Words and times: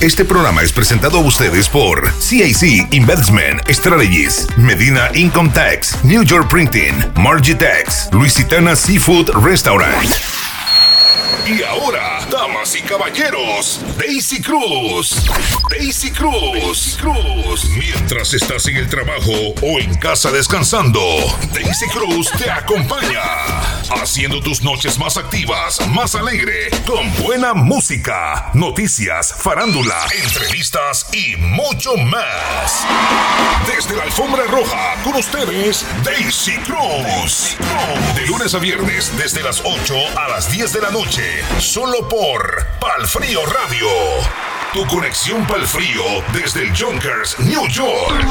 Este 0.00 0.26
programa 0.26 0.62
es 0.62 0.72
presentado 0.72 1.18
a 1.18 1.20
ustedes 1.22 1.70
por 1.70 2.12
CIC 2.20 2.92
Investment 2.92 3.62
Strategies, 3.70 4.46
Medina 4.58 5.08
Income 5.14 5.50
Tax, 5.54 6.04
New 6.04 6.22
York 6.22 6.50
Printing, 6.50 6.94
Margitex, 7.14 8.10
Luisitana 8.12 8.76
Seafood 8.76 9.30
Restaurant. 9.42 10.45
Y 11.46 11.62
ahora, 11.62 12.26
damas 12.30 12.74
y 12.74 12.82
caballeros, 12.82 13.80
Daisy 13.98 14.42
Cruz. 14.42 15.16
Daisy 15.70 16.10
Cruz. 16.10 16.52
Daisy 16.52 16.96
Cruz. 16.96 17.64
Mientras 17.76 18.34
estás 18.34 18.66
en 18.66 18.76
el 18.76 18.88
trabajo 18.88 19.32
o 19.62 19.78
en 19.78 19.94
casa 19.96 20.30
descansando, 20.30 21.00
Daisy 21.52 21.86
Cruz 21.86 22.30
te 22.32 22.50
acompaña. 22.50 23.22
Haciendo 24.02 24.40
tus 24.40 24.62
noches 24.62 24.98
más 24.98 25.16
activas, 25.16 25.86
más 25.88 26.16
alegre, 26.16 26.70
con 26.84 27.14
buena 27.22 27.54
música, 27.54 28.50
noticias, 28.54 29.32
farándula, 29.38 30.06
entrevistas 30.24 31.06
y 31.12 31.36
mucho 31.36 31.96
más. 31.96 32.84
Desde 33.72 33.96
la 33.96 34.04
alfombra 34.04 34.44
roja, 34.46 34.94
con 35.04 35.14
ustedes, 35.14 35.84
Daisy 36.02 36.56
Cruz. 36.58 37.56
De 38.16 38.26
lunes 38.26 38.54
a 38.54 38.58
viernes, 38.58 39.12
desde 39.16 39.42
las 39.42 39.62
8 39.64 39.94
a 40.16 40.28
las 40.28 40.50
10 40.50 40.72
de 40.72 40.80
la 40.80 40.90
noche, 40.90 41.15
solo 41.60 42.08
por 42.08 42.66
Palfrío 42.80 43.40
Radio. 43.46 43.86
Tu 44.72 44.86
conexión 44.86 45.46
Palfrío 45.46 46.02
desde 46.32 46.62
el 46.62 46.76
Junkers, 46.76 47.38
New 47.40 47.66
York. 47.68 48.26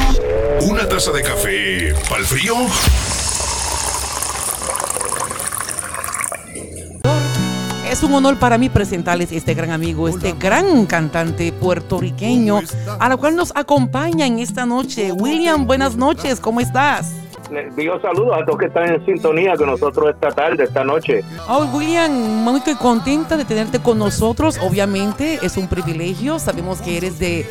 Una 0.61 0.87
taza 0.87 1.11
de 1.11 1.23
café, 1.23 1.93
Palfrío. 2.07 2.55
Es 7.89 8.03
un 8.03 8.13
honor 8.13 8.37
para 8.37 8.57
mí 8.57 8.69
presentarles 8.69 9.31
este 9.31 9.53
gran 9.53 9.71
amigo, 9.71 10.07
este 10.07 10.33
gran 10.33 10.85
cantante 10.85 11.51
puertorriqueño, 11.53 12.61
a 12.99 13.09
la 13.09 13.17
cual 13.17 13.35
nos 13.35 13.51
acompaña 13.55 14.27
en 14.27 14.39
esta 14.39 14.65
noche. 14.65 15.11
William, 15.11 15.65
buenas 15.65 15.95
noches, 15.95 16.39
¿cómo 16.39 16.61
estás? 16.61 17.24
Digo 17.75 17.99
saludos 18.01 18.37
a 18.41 18.45
todos 18.45 18.59
que 18.59 18.65
están 18.65 18.91
en 18.91 19.05
sintonía 19.05 19.55
con 19.55 19.67
nosotros 19.67 20.09
esta 20.09 20.29
tarde, 20.31 20.63
esta 20.63 20.83
noche. 20.83 21.23
Oh, 21.47 21.65
William, 21.73 22.11
muy 22.11 22.61
contenta 22.79 23.37
de 23.37 23.45
tenerte 23.45 23.79
con 23.79 23.99
nosotros. 23.99 24.59
Obviamente 24.61 25.39
es 25.41 25.57
un 25.57 25.67
privilegio. 25.67 26.39
Sabemos 26.39 26.81
que 26.81 26.97
eres 26.97 27.19
de 27.19 27.45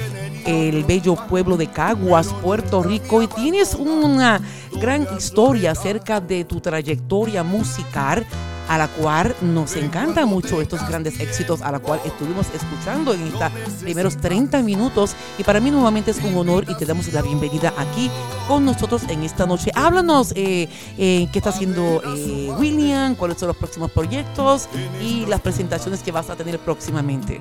el 0.47 0.85
bello 0.85 1.17
pueblo 1.29 1.57
de 1.57 1.69
Caguas, 1.69 2.35
Puerto 2.43 2.83
Rico, 2.83 3.23
y 3.23 3.27
tienes 3.29 3.75
una 3.75 4.41
gran 4.73 5.07
historia 5.17 5.71
acerca 5.71 6.21
de 6.21 6.45
tu 6.45 6.61
trayectoria 6.61 7.43
musical 7.43 8.27
a 8.69 8.79
la 8.79 8.89
cual 8.89 9.35
nos 9.41 9.77
encanta 9.77 10.27
mucho 10.27 10.61
estos 10.61 10.87
grandes 10.89 11.21
éxitos 11.21 11.63
a 11.63 11.73
la 11.73 11.79
cual 11.79 12.01
estuvimos 12.05 12.47
escuchando 12.55 13.15
en 13.15 13.29
estos 13.29 13.51
primeros 13.81 14.17
30 14.17 14.63
minutos 14.63 15.15
y 15.39 15.45
para 15.45 15.61
mí 15.61 15.71
nuevamente 15.71 16.11
es 16.11 16.23
un 16.23 16.37
honor 16.37 16.65
y 16.69 16.75
te 16.77 16.87
damos 16.87 17.13
la 17.13 17.23
bienvenida 17.23 17.73
aquí 17.77 18.11
con 18.49 18.65
nosotros 18.65 19.03
en 19.09 19.23
esta 19.23 19.47
noche. 19.47 19.71
Háblanos 19.75 20.33
eh, 20.37 20.69
eh, 20.99 21.29
qué 21.33 21.39
está 21.39 21.51
haciendo 21.51 22.03
eh, 22.17 22.53
William, 22.59 23.15
cuáles 23.15 23.39
son 23.39 23.49
los 23.49 23.57
próximos 23.57 23.91
proyectos 23.91 24.69
y 25.01 25.27
las 25.27 25.41
presentaciones 25.41 26.03
que 26.03 26.13
vas 26.13 26.31
a 26.31 26.37
tener 26.37 26.59
próximamente. 26.59 27.41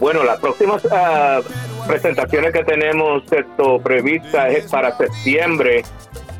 Bueno, 0.00 0.22
las 0.22 0.38
próximas 0.38 0.84
uh, 0.84 1.42
presentaciones 1.86 2.52
que 2.52 2.62
tenemos 2.62 3.22
esto 3.32 3.80
previstas 3.80 4.54
es 4.54 4.70
para 4.70 4.96
septiembre. 4.96 5.84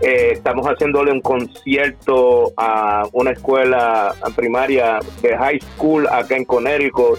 Eh, 0.00 0.32
estamos 0.34 0.64
haciéndole 0.66 1.10
un 1.10 1.20
concierto 1.20 2.52
a 2.56 3.08
una 3.12 3.32
escuela 3.32 4.14
primaria 4.36 5.00
de 5.22 5.36
high 5.36 5.60
school 5.60 6.06
acá 6.06 6.36
en 6.36 6.44
Connecticut 6.44 7.18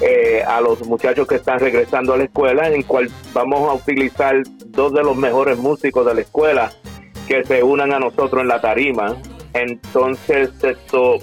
eh, 0.00 0.42
a 0.46 0.60
los 0.60 0.86
muchachos 0.86 1.26
que 1.26 1.36
están 1.36 1.58
regresando 1.58 2.14
a 2.14 2.16
la 2.16 2.24
escuela, 2.24 2.68
en 2.68 2.82
cual 2.82 3.10
vamos 3.32 3.68
a 3.68 3.74
utilizar 3.74 4.42
dos 4.66 4.92
de 4.92 5.02
los 5.02 5.16
mejores 5.16 5.58
músicos 5.58 6.06
de 6.06 6.14
la 6.14 6.20
escuela 6.22 6.72
que 7.26 7.44
se 7.44 7.62
unan 7.62 7.92
a 7.92 7.98
nosotros 7.98 8.42
en 8.42 8.48
la 8.48 8.60
tarima. 8.60 9.16
Entonces, 9.54 10.50
esto, 10.62 11.18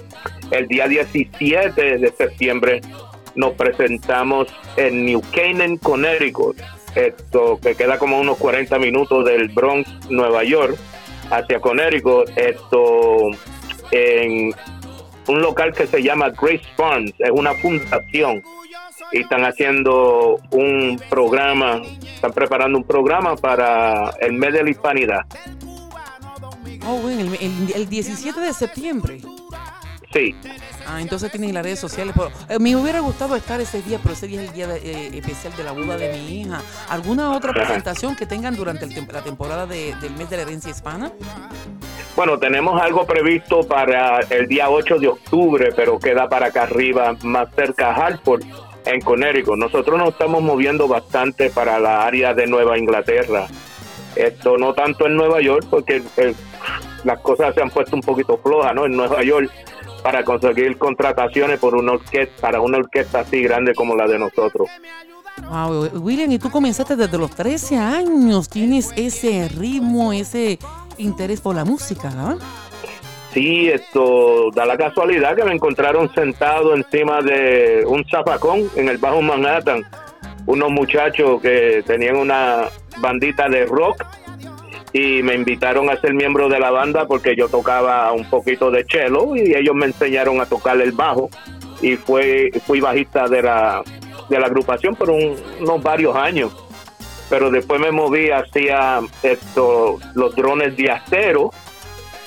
el 0.50 0.68
día 0.68 0.86
17 0.86 1.98
de 1.98 2.12
septiembre 2.12 2.80
nos 3.34 3.52
presentamos 3.54 4.48
en 4.76 5.06
New 5.06 5.22
Canaan, 5.32 5.76
Connecticut, 5.76 6.56
esto 6.94 7.58
que 7.62 7.74
queda 7.74 7.98
como 7.98 8.18
unos 8.18 8.38
40 8.38 8.78
minutos 8.78 9.24
del 9.24 9.48
Bronx, 9.48 9.88
Nueva 10.08 10.44
York, 10.44 10.76
hacia 11.30 11.60
Connecticut, 11.60 12.30
esto 12.36 13.30
en 13.92 14.52
un 15.26 15.42
local 15.42 15.72
que 15.72 15.86
se 15.86 16.02
llama 16.02 16.30
Grace 16.30 16.62
Farms, 16.76 17.12
es 17.18 17.30
una 17.30 17.54
fundación 17.54 18.42
y 19.12 19.20
están 19.20 19.44
haciendo 19.44 20.40
un 20.50 21.00
programa, 21.08 21.82
están 22.02 22.32
preparando 22.32 22.78
un 22.78 22.84
programa 22.84 23.36
para 23.36 24.10
el 24.20 24.32
mes 24.34 24.52
de 24.52 24.64
la 24.64 24.70
hispanidad. 24.70 25.20
Oh, 26.86 26.98
bueno, 26.98 27.32
el, 27.40 27.72
el 27.74 27.88
17 27.88 28.40
de 28.40 28.52
septiembre. 28.52 29.20
Sí. 30.12 30.34
Ah, 30.86 31.00
entonces 31.00 31.30
tienen 31.30 31.54
las 31.54 31.62
redes 31.62 31.78
sociales. 31.78 32.14
Pero, 32.16 32.30
eh, 32.48 32.58
me 32.58 32.74
hubiera 32.74 33.00
gustado 33.00 33.36
estar 33.36 33.60
ese 33.60 33.80
día, 33.82 34.00
pero 34.02 34.14
ese 34.14 34.26
día 34.26 34.42
es 34.42 34.48
el 34.48 34.54
día 34.54 34.66
de, 34.66 34.78
eh, 34.78 35.18
especial 35.18 35.56
de 35.56 35.62
la 35.62 35.72
boda 35.72 35.96
de 35.96 36.12
mi 36.12 36.40
hija. 36.40 36.60
¿Alguna 36.88 37.30
otra 37.30 37.52
presentación 37.52 38.16
que 38.16 38.26
tengan 38.26 38.56
durante 38.56 38.84
el 38.84 38.90
la 39.12 39.22
temporada 39.22 39.66
de, 39.66 39.94
del 40.00 40.14
mes 40.16 40.28
de 40.28 40.36
la 40.36 40.42
herencia 40.42 40.70
hispana? 40.70 41.12
Bueno, 42.16 42.38
tenemos 42.38 42.80
algo 42.82 43.06
previsto 43.06 43.60
para 43.62 44.20
el 44.30 44.48
día 44.48 44.68
8 44.68 44.98
de 44.98 45.08
octubre, 45.08 45.72
pero 45.76 45.98
queda 45.98 46.28
para 46.28 46.46
acá 46.46 46.64
arriba, 46.64 47.16
más 47.22 47.48
cerca 47.54 47.90
a 47.90 48.06
Hartford, 48.06 48.42
en 48.84 49.00
Connecticut. 49.00 49.56
Nosotros 49.56 49.96
nos 49.96 50.10
estamos 50.10 50.42
moviendo 50.42 50.88
bastante 50.88 51.50
para 51.50 51.78
la 51.78 52.04
área 52.04 52.34
de 52.34 52.48
Nueva 52.48 52.76
Inglaterra. 52.76 53.46
Esto 54.16 54.58
no 54.58 54.74
tanto 54.74 55.06
en 55.06 55.14
Nueva 55.14 55.40
York, 55.40 55.66
porque 55.70 56.02
eh, 56.16 56.34
las 57.04 57.20
cosas 57.20 57.54
se 57.54 57.62
han 57.62 57.70
puesto 57.70 57.94
un 57.94 58.02
poquito 58.02 58.38
flojas, 58.38 58.74
¿no? 58.74 58.86
En 58.86 58.96
Nueva 58.96 59.22
York 59.22 59.50
para 60.02 60.24
conseguir 60.24 60.78
contrataciones 60.78 61.58
por 61.58 61.74
una 61.74 61.92
orquesta, 61.92 62.40
para 62.40 62.60
una 62.60 62.78
orquesta 62.78 63.20
así 63.20 63.42
grande 63.42 63.74
como 63.74 63.94
la 63.94 64.06
de 64.06 64.18
nosotros. 64.18 64.68
Wow, 65.48 65.88
William, 66.00 66.30
y 66.30 66.38
tú 66.38 66.50
comenzaste 66.50 66.96
desde 66.96 67.16
los 67.16 67.30
13 67.30 67.76
años, 67.76 68.48
tienes 68.48 68.92
ese 68.96 69.48
ritmo, 69.48 70.12
ese 70.12 70.58
interés 70.98 71.40
por 71.40 71.54
la 71.54 71.64
música, 71.64 72.10
¿no? 72.10 72.38
Sí, 73.32 73.68
esto 73.68 74.50
da 74.52 74.66
la 74.66 74.76
casualidad 74.76 75.36
que 75.36 75.44
me 75.44 75.54
encontraron 75.54 76.12
sentado 76.12 76.74
encima 76.74 77.22
de 77.22 77.84
un 77.86 78.04
zapacón 78.04 78.68
en 78.74 78.88
el 78.88 78.98
Bajo 78.98 79.22
Manhattan, 79.22 79.82
unos 80.46 80.70
muchachos 80.70 81.40
que 81.40 81.82
tenían 81.86 82.16
una 82.16 82.64
bandita 82.98 83.48
de 83.48 83.66
rock 83.66 84.04
y 84.92 85.22
me 85.22 85.34
invitaron 85.34 85.88
a 85.90 86.00
ser 86.00 86.14
miembro 86.14 86.48
de 86.48 86.58
la 86.58 86.70
banda 86.70 87.06
porque 87.06 87.36
yo 87.36 87.48
tocaba 87.48 88.12
un 88.12 88.28
poquito 88.28 88.70
de 88.70 88.84
cello 88.88 89.36
y 89.36 89.54
ellos 89.54 89.74
me 89.74 89.86
enseñaron 89.86 90.40
a 90.40 90.46
tocar 90.46 90.80
el 90.80 90.92
bajo. 90.92 91.30
Y 91.80 91.96
fue 91.96 92.50
fui 92.66 92.80
bajista 92.80 93.28
de 93.28 93.42
la 93.42 93.82
de 94.28 94.38
la 94.38 94.46
agrupación 94.46 94.94
por 94.94 95.10
unos 95.10 95.82
varios 95.82 96.16
años. 96.16 96.52
Pero 97.28 97.50
después 97.50 97.80
me 97.80 97.92
moví 97.92 98.30
hacia 98.30 99.00
esto 99.22 99.98
los 100.14 100.34
drones 100.34 100.76
de 100.76 100.90
acero 100.90 101.50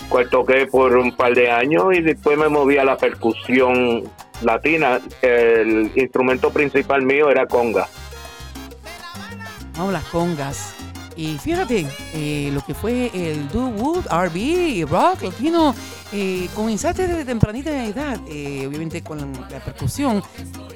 cual 0.10 0.30
toqué 0.30 0.68
por 0.68 0.96
un 0.96 1.16
par 1.16 1.34
de 1.34 1.50
años 1.50 1.86
y 1.94 2.02
después 2.02 2.38
me 2.38 2.48
moví 2.48 2.78
a 2.78 2.86
la 2.86 2.98
percusión 2.98 4.04
latina. 4.42 5.02
El 5.22 5.92
instrumento 5.96 6.52
principal 6.52 7.02
mío 7.02 7.30
era 7.30 7.46
conga. 7.46 7.88
Oh, 9.80 9.92
las 9.92 10.04
congas 10.06 10.83
y 11.16 11.38
fíjate, 11.38 11.86
eh, 12.14 12.50
lo 12.54 12.62
que 12.66 12.74
fue 12.74 13.12
el 13.14 13.48
do 13.50 13.68
wood, 13.68 14.06
RB, 14.08 14.88
rock 14.90 15.24
latino, 15.24 15.76
eh, 16.12 16.48
comenzaste 16.56 17.08
desde 17.08 17.26
tempranita 17.26 17.86
edad, 17.86 18.18
eh, 18.28 18.66
obviamente 18.68 19.02
con 19.02 19.20
la, 19.20 19.60
percusión, 19.60 20.24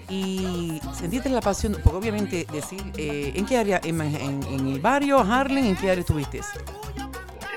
y 0.09 0.79
sentiste 0.93 1.29
la 1.29 1.41
pasión, 1.41 1.77
porque 1.83 1.97
obviamente 1.97 2.47
decir, 2.51 2.81
¿en 2.97 3.45
qué 3.45 3.57
área? 3.57 3.81
En, 3.83 3.99
el 4.01 4.79
barrio, 4.79 5.19
Harlem, 5.19 5.65
¿en 5.65 5.75
qué 5.75 5.91
área 5.91 6.01
estuviste? 6.01 6.41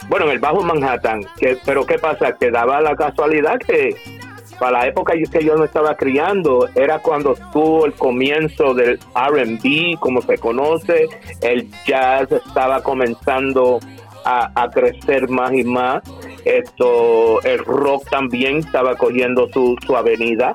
Bueno, 0.09 0.27
en 0.27 0.33
el 0.33 0.39
Bajo 0.41 0.63
Manhattan, 0.63 1.23
que, 1.39 1.57
pero 1.65 1.87
¿qué 1.87 1.99
pasa? 1.99 2.33
Que 2.37 2.51
daba 2.51 2.81
la 2.81 2.97
casualidad 2.97 3.59
que 3.59 4.20
para 4.61 4.81
la 4.81 4.87
época 4.87 5.15
que 5.15 5.43
yo 5.43 5.57
me 5.57 5.65
estaba 5.65 5.97
criando, 5.97 6.69
era 6.75 6.99
cuando 6.99 7.35
tuvo 7.51 7.87
el 7.87 7.95
comienzo 7.95 8.75
del 8.75 8.99
RB, 9.15 9.99
como 9.99 10.21
se 10.21 10.37
conoce, 10.37 11.09
el 11.41 11.67
jazz 11.87 12.31
estaba 12.31 12.83
comenzando 12.83 13.81
a, 14.23 14.69
crecer 14.71 15.31
más 15.31 15.55
y 15.55 15.65
más, 15.65 16.03
esto, 16.45 17.43
el 17.43 17.59
rock 17.65 18.11
también 18.11 18.59
estaba 18.59 18.97
cogiendo 18.97 19.49
su, 19.49 19.77
su 19.85 19.97
avenida. 19.97 20.55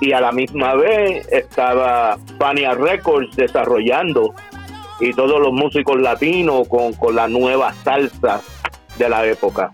Y 0.00 0.10
a 0.10 0.20
la 0.20 0.32
misma 0.32 0.74
vez 0.74 1.26
estaba 1.30 2.18
Fania 2.38 2.74
Records 2.74 3.36
desarrollando. 3.36 4.34
Y 4.98 5.12
todos 5.12 5.40
los 5.40 5.52
músicos 5.52 6.00
latinos 6.00 6.66
con, 6.66 6.94
con 6.94 7.14
la 7.14 7.28
nueva 7.28 7.72
salsa 7.84 8.42
de 8.98 9.08
la 9.08 9.24
época. 9.24 9.72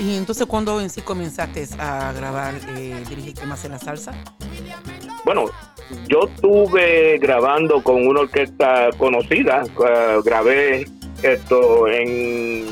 ¿Y 0.00 0.16
entonces 0.16 0.46
cuándo 0.46 0.80
en 0.80 0.88
sí 0.88 1.02
comenzaste 1.02 1.66
a 1.78 2.12
grabar, 2.12 2.54
eh, 2.76 3.04
dirigirte 3.08 3.44
más 3.44 3.64
en 3.66 3.72
la 3.72 3.78
salsa? 3.78 4.12
Bueno, 5.26 5.44
yo 6.08 6.20
estuve 6.34 7.18
grabando 7.18 7.82
con 7.82 8.06
una 8.06 8.20
orquesta 8.20 8.88
conocida, 8.96 9.62
uh, 9.76 10.22
grabé 10.22 10.86
esto 11.22 11.86
en 11.86 12.64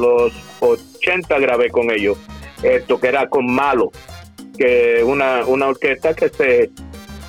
los 0.00 0.32
80 0.60 1.38
grabé 1.38 1.70
con 1.70 1.90
ellos, 1.90 2.16
esto 2.62 2.98
que 2.98 3.08
era 3.08 3.28
con 3.28 3.46
Malo, 3.52 3.92
que 4.56 5.02
una, 5.04 5.44
una 5.44 5.68
orquesta 5.68 6.14
que 6.14 6.30
se 6.30 6.70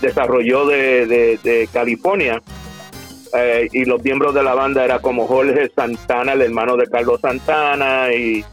desarrolló 0.01 0.65
de, 0.65 1.37
de, 1.43 1.69
California. 1.71 2.41
Eh, 3.33 3.67
y 3.73 3.83
los 3.83 4.01
miembros 4.01 4.33
de 4.33 4.41
la 4.41 4.53
banda 4.53 4.85
era 4.85 4.99
como 4.99 5.27
Jorge 5.27 5.69
Santana, 5.75 6.31
el 6.31 6.43
hermano 6.43 6.77
de 6.77 6.87
Carlos 6.87 7.19
Santana, 7.19 8.13
y, 8.13 8.45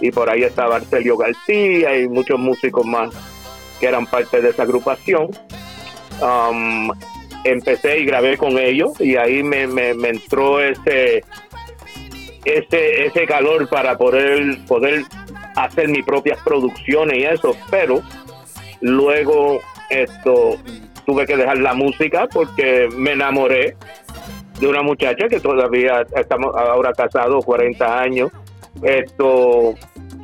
y 0.00 0.10
por 0.10 0.30
ahí 0.30 0.42
estaba 0.42 0.76
Arcelio 0.76 1.16
García 1.16 1.98
y 1.98 2.08
muchos 2.08 2.38
músicos 2.38 2.86
más 2.86 3.10
que 3.78 3.86
eran 3.86 4.06
parte 4.06 4.40
de 4.40 4.50
esa 4.50 4.62
agrupación. 4.62 5.30
Um, 6.20 6.90
empecé 7.44 8.00
y 8.00 8.04
grabé 8.04 8.36
con 8.36 8.58
ellos 8.58 9.00
y 9.00 9.16
ahí 9.16 9.42
me, 9.42 9.66
me, 9.66 9.90
entró 10.08 10.60
ese, 10.60 11.24
ese, 12.44 13.06
ese 13.06 13.26
calor 13.26 13.68
para 13.68 13.96
poder, 13.96 14.58
poder 14.66 15.04
hacer 15.56 15.88
mis 15.88 16.04
propias 16.04 16.38
producciones 16.42 17.18
y 17.18 17.24
eso, 17.24 17.56
pero 17.70 18.02
luego 18.80 19.60
esto 19.88 20.56
tuve 21.06 21.26
que 21.26 21.36
dejar 21.36 21.58
la 21.58 21.74
música 21.74 22.28
porque 22.30 22.88
me 22.94 23.12
enamoré 23.12 23.76
de 24.60 24.66
una 24.66 24.82
muchacha 24.82 25.26
que 25.28 25.40
todavía 25.40 26.06
estamos 26.14 26.54
ahora 26.54 26.92
casados 26.92 27.44
40 27.46 27.98
años 27.98 28.30
esto 28.82 29.74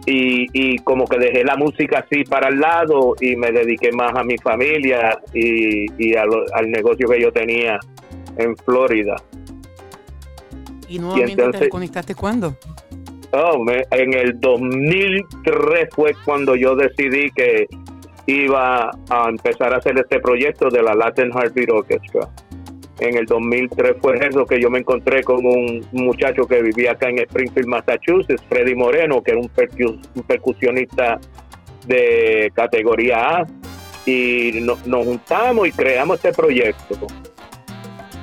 y, 0.07 0.47
y 0.53 0.79
como 0.79 1.07
que 1.07 1.19
dejé 1.19 1.45
la 1.45 1.57
música 1.57 2.07
así 2.07 2.23
para 2.25 2.49
el 2.49 2.61
lado 2.61 3.15
y 3.21 3.35
me 3.35 3.51
dediqué 3.51 3.91
más 3.93 4.15
a 4.15 4.23
mi 4.23 4.39
familia 4.39 5.19
y, 5.35 5.87
y 5.99 6.17
al 6.17 6.71
negocio 6.71 7.09
que 7.09 7.21
yo 7.21 7.33
tenía 7.33 7.79
en 8.37 8.57
Florida. 8.57 9.17
¿Y 10.89 11.01
nuevamente 11.01 11.59
te 11.59 11.69
conectaste 11.69 12.15
cuándo? 12.15 12.57
Oh, 13.33 13.65
en 13.91 14.15
el 14.15 14.41
2003 14.41 15.89
fue 15.93 16.15
cuando 16.25 16.55
yo 16.55 16.77
decidí 16.77 17.31
que 17.33 17.67
iba 18.27 18.91
a 19.11 19.29
empezar 19.29 19.75
a 19.75 19.79
hacer 19.79 19.99
este 19.99 20.21
proyecto 20.21 20.69
de 20.69 20.83
la 20.83 20.95
Latin 20.95 21.31
Heartbeat 21.33 21.71
Orchestra 21.71 22.29
en 22.99 23.17
el 23.17 23.27
2003 23.27 23.97
fue 24.01 24.19
eso 24.27 24.47
que 24.47 24.61
yo 24.61 24.71
me 24.71 24.79
encontré 24.79 25.23
con 25.23 25.45
un 25.45 25.87
muchacho 25.93 26.47
que 26.47 26.63
vivía 26.63 26.93
acá 26.93 27.09
en 27.09 27.19
Springfield, 27.19 27.69
Massachusetts, 27.69 28.43
Freddy 28.49 28.75
Moreno, 28.75 29.23
que 29.23 29.33
era 29.33 29.41
un, 29.41 29.51
percusionista 30.27 31.19
de 31.87 32.51
categoría 32.55 33.41
A, 33.41 33.47
y 34.07 34.61
nos 34.63 34.81
juntamos 34.81 35.69
y 35.69 35.73
creamos 35.73 36.17
este 36.17 36.33
proyecto. 36.33 37.07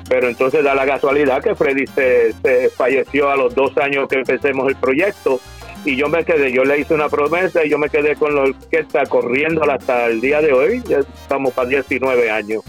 Pero 0.08 0.28
entonces 0.28 0.64
da 0.64 0.74
la 0.74 0.86
casualidad 0.86 1.42
que 1.42 1.54
Freddy 1.54 1.86
se, 1.86 2.32
se, 2.32 2.68
falleció 2.70 3.30
a 3.30 3.36
los 3.36 3.54
dos 3.54 3.76
años 3.78 4.08
que 4.08 4.16
empecemos 4.16 4.68
el 4.68 4.76
proyecto 4.76 5.40
y 5.84 5.96
yo 5.96 6.08
me 6.08 6.24
quedé, 6.24 6.50
yo 6.50 6.64
le 6.64 6.80
hice 6.80 6.94
una 6.94 7.08
promesa 7.08 7.64
y 7.64 7.70
yo 7.70 7.78
me 7.78 7.88
quedé 7.88 8.16
con 8.16 8.34
la 8.34 8.42
orquesta 8.42 9.04
corriendo 9.06 9.62
hasta 9.70 10.06
el 10.06 10.20
día 10.20 10.40
de 10.40 10.52
hoy, 10.52 10.82
ya 10.86 10.98
estamos 10.98 11.52
para 11.52 11.68
19 11.68 12.30
años. 12.30 12.62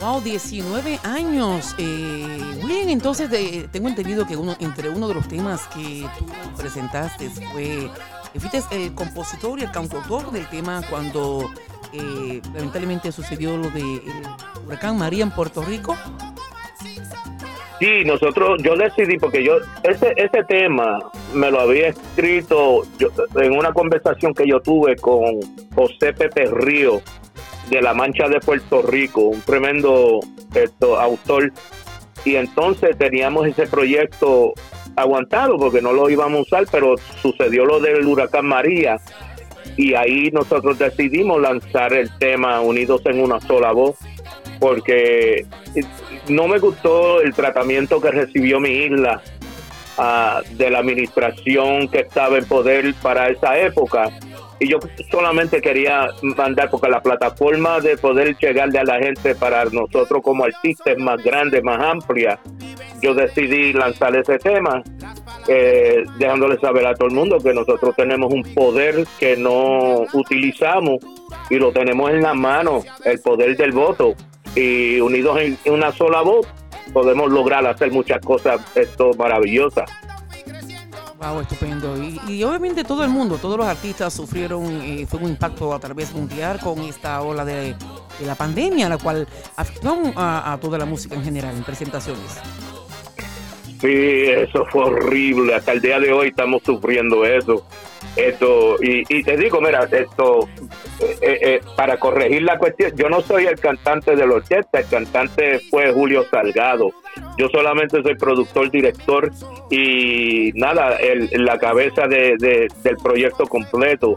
Wow, 0.00 0.20
19 0.20 1.00
años. 1.02 1.74
Eh, 1.76 2.38
bien, 2.66 2.88
entonces 2.88 3.28
tengo 3.72 3.88
entendido 3.88 4.26
que 4.26 4.36
uno 4.36 4.56
entre 4.60 4.88
uno 4.90 5.08
de 5.08 5.14
los 5.14 5.26
temas 5.26 5.66
que 5.68 6.06
tú 6.18 6.26
presentaste 6.56 7.28
fue, 7.30 7.88
fuiste 8.38 8.62
el 8.70 8.94
compositor 8.94 9.58
y 9.58 9.62
el 9.62 9.72
cantautor 9.72 10.30
del 10.30 10.46
tema 10.48 10.82
cuando 10.88 11.50
eh, 11.92 12.40
lamentablemente 12.54 13.10
sucedió 13.10 13.56
lo 13.56 13.70
del 13.70 14.02
huracán 14.66 14.96
María 14.98 15.24
en 15.24 15.32
Puerto 15.32 15.62
Rico. 15.62 15.96
Sí, 17.80 18.04
nosotros, 18.04 18.60
yo 18.62 18.76
decidí, 18.76 19.18
porque 19.18 19.44
yo, 19.44 19.58
ese, 19.84 20.12
ese 20.16 20.42
tema 20.44 20.98
me 21.32 21.48
lo 21.50 21.60
había 21.60 21.88
escrito 21.88 22.82
en 23.36 23.52
una 23.52 23.72
conversación 23.72 24.34
que 24.34 24.48
yo 24.48 24.60
tuve 24.60 24.96
con 24.96 25.40
José 25.76 26.12
Pepe 26.12 26.46
Río, 26.46 27.00
de 27.70 27.82
La 27.82 27.94
Mancha 27.94 28.28
de 28.28 28.40
Puerto 28.40 28.82
Rico, 28.82 29.22
un 29.22 29.40
tremendo 29.42 30.20
autor. 30.98 31.52
Y 32.24 32.36
entonces 32.36 32.96
teníamos 32.98 33.46
ese 33.46 33.66
proyecto 33.66 34.52
aguantado 34.96 35.56
porque 35.58 35.80
no 35.80 35.92
lo 35.92 36.10
íbamos 36.10 36.38
a 36.38 36.42
usar, 36.42 36.64
pero 36.70 36.96
sucedió 37.22 37.64
lo 37.64 37.80
del 37.80 38.04
huracán 38.06 38.46
María 38.46 38.98
y 39.78 39.94
ahí 39.94 40.30
nosotros 40.32 40.78
decidimos 40.78 41.40
lanzar 41.40 41.92
el 41.92 42.10
tema 42.18 42.60
Unidos 42.60 43.00
en 43.04 43.20
una 43.20 43.40
sola 43.40 43.72
voz 43.72 43.96
porque 44.58 45.46
no 46.28 46.48
me 46.48 46.58
gustó 46.58 47.20
el 47.22 47.32
tratamiento 47.32 48.00
que 48.00 48.10
recibió 48.10 48.58
mi 48.58 48.70
isla 48.70 49.22
ah, 49.96 50.42
de 50.50 50.70
la 50.70 50.80
administración 50.80 51.86
que 51.88 52.00
estaba 52.00 52.38
en 52.38 52.44
poder 52.46 52.92
para 53.00 53.28
esa 53.28 53.56
época 53.56 54.10
y 54.60 54.68
yo 54.68 54.78
solamente 55.10 55.60
quería 55.60 56.08
mandar 56.36 56.70
porque 56.70 56.88
la 56.88 57.00
plataforma 57.00 57.80
de 57.80 57.96
poder 57.96 58.36
llegarle 58.36 58.78
a 58.78 58.84
la 58.84 58.98
gente 58.98 59.34
para 59.34 59.64
nosotros 59.66 60.20
como 60.22 60.44
artistas 60.44 60.98
más 60.98 61.22
grande, 61.22 61.62
más 61.62 61.80
amplia, 61.82 62.38
yo 63.00 63.14
decidí 63.14 63.72
lanzar 63.72 64.16
ese 64.16 64.38
tema, 64.38 64.82
eh, 65.46 66.04
dejándole 66.18 66.58
saber 66.58 66.86
a 66.86 66.94
todo 66.94 67.08
el 67.08 67.14
mundo 67.14 67.38
que 67.38 67.54
nosotros 67.54 67.94
tenemos 67.96 68.32
un 68.32 68.42
poder 68.54 69.06
que 69.20 69.36
no 69.36 70.06
utilizamos 70.12 70.98
y 71.50 71.56
lo 71.56 71.72
tenemos 71.72 72.10
en 72.10 72.22
la 72.22 72.34
mano, 72.34 72.82
el 73.04 73.20
poder 73.20 73.56
del 73.56 73.72
voto, 73.72 74.14
y 74.54 74.98
unidos 75.00 75.38
en 75.40 75.58
una 75.72 75.92
sola 75.92 76.22
voz 76.22 76.46
podemos 76.92 77.30
lograr 77.30 77.66
hacer 77.66 77.92
muchas 77.92 78.20
cosas 78.24 78.60
esto 78.74 79.10
maravillosas. 79.16 79.90
Wow, 81.18 81.40
estupendo. 81.40 81.96
Y, 82.28 82.44
obviamente 82.44 82.84
todo 82.84 83.02
el 83.02 83.10
mundo, 83.10 83.38
todos 83.38 83.58
los 83.58 83.66
artistas 83.66 84.12
sufrieron, 84.12 84.64
eh, 84.82 85.04
fue 85.08 85.18
un 85.18 85.30
impacto 85.30 85.74
a 85.74 85.80
través 85.80 86.12
mundial 86.12 86.60
con 86.60 86.78
esta 86.80 87.20
ola 87.22 87.44
de, 87.44 87.74
la 88.24 88.36
pandemia, 88.36 88.88
la 88.88 88.98
cual 88.98 89.26
afectó 89.56 89.96
a, 90.16 90.56
toda 90.60 90.78
la 90.78 90.84
música 90.84 91.16
en 91.16 91.24
general, 91.24 91.56
en 91.56 91.64
presentaciones. 91.64 92.22
Sí, 93.80 94.24
eso 94.26 94.66
fue 94.66 94.84
horrible. 94.84 95.54
Hasta 95.54 95.72
el 95.72 95.80
día 95.80 96.00
de 96.00 96.12
hoy 96.12 96.28
estamos 96.28 96.62
sufriendo 96.64 97.24
eso. 97.24 97.64
Esto, 98.16 98.76
y, 98.82 99.02
y 99.08 99.22
te 99.22 99.36
digo, 99.36 99.60
mira, 99.60 99.88
esto, 99.90 100.48
eh, 101.00 101.16
eh, 101.20 101.38
eh, 101.42 101.60
para 101.76 101.98
corregir 101.98 102.42
la 102.42 102.58
cuestión, 102.58 102.92
yo 102.96 103.08
no 103.08 103.20
soy 103.20 103.46
el 103.46 103.58
cantante 103.60 104.16
de 104.16 104.26
la 104.26 104.34
orquesta, 104.34 104.80
el 104.80 104.88
cantante 104.88 105.60
fue 105.70 105.92
Julio 105.92 106.24
Salgado. 106.28 106.90
Yo 107.36 107.48
solamente 107.48 108.02
soy 108.02 108.16
productor, 108.16 108.70
director 108.70 109.30
y 109.70 110.52
nada, 110.54 110.96
el, 110.96 111.28
la 111.44 111.58
cabeza 111.58 112.06
de, 112.08 112.36
del 112.38 112.96
proyecto 112.96 113.46
completo. 113.46 114.16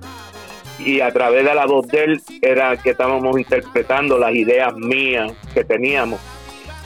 Y 0.79 1.01
a 1.01 1.11
través 1.11 1.45
de 1.45 1.53
la 1.53 1.67
voz 1.67 1.87
de 1.89 2.03
él 2.03 2.21
era 2.41 2.75
que 2.77 2.91
estábamos 2.91 3.37
interpretando 3.37 4.17
las 4.17 4.33
ideas 4.33 4.75
mías 4.75 5.31
que 5.53 5.63
teníamos. 5.63 6.19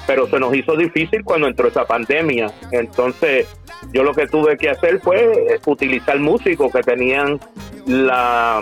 Pero 0.08 0.28
se 0.28 0.40
nos 0.40 0.56
hizo 0.56 0.76
difícil 0.76 1.24
cuando 1.24 1.48
entró 1.48 1.68
esa 1.68 1.86
pandemia. 1.86 2.52
Entonces, 2.72 3.48
yo 3.92 4.04
lo 4.04 4.14
que 4.14 4.28
tuve 4.28 4.58
que 4.58 4.70
hacer 4.70 5.00
fue 5.00 5.60
utilizar 5.66 6.20
músicos 6.20 6.72
que 6.72 6.82
tenían 6.82 7.40
la 7.88 8.62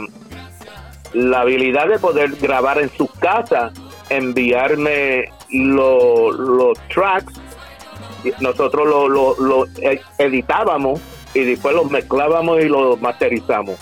la 1.13 1.41
habilidad 1.41 1.87
de 1.87 1.99
poder 1.99 2.31
grabar 2.41 2.79
en 2.79 2.89
su 2.89 3.07
casa, 3.07 3.71
enviarme 4.09 5.25
los 5.51 6.77
tracks, 6.89 7.33
nosotros 8.39 8.87
lo, 8.87 9.35
lo, 9.37 9.65
e, 9.81 10.01
editábamos 10.17 10.99
y 11.33 11.43
después 11.43 11.75
los 11.75 11.89
mezclábamos 11.91 12.61
y 12.61 12.67
los 12.67 12.99
masterizamos. 12.99 13.77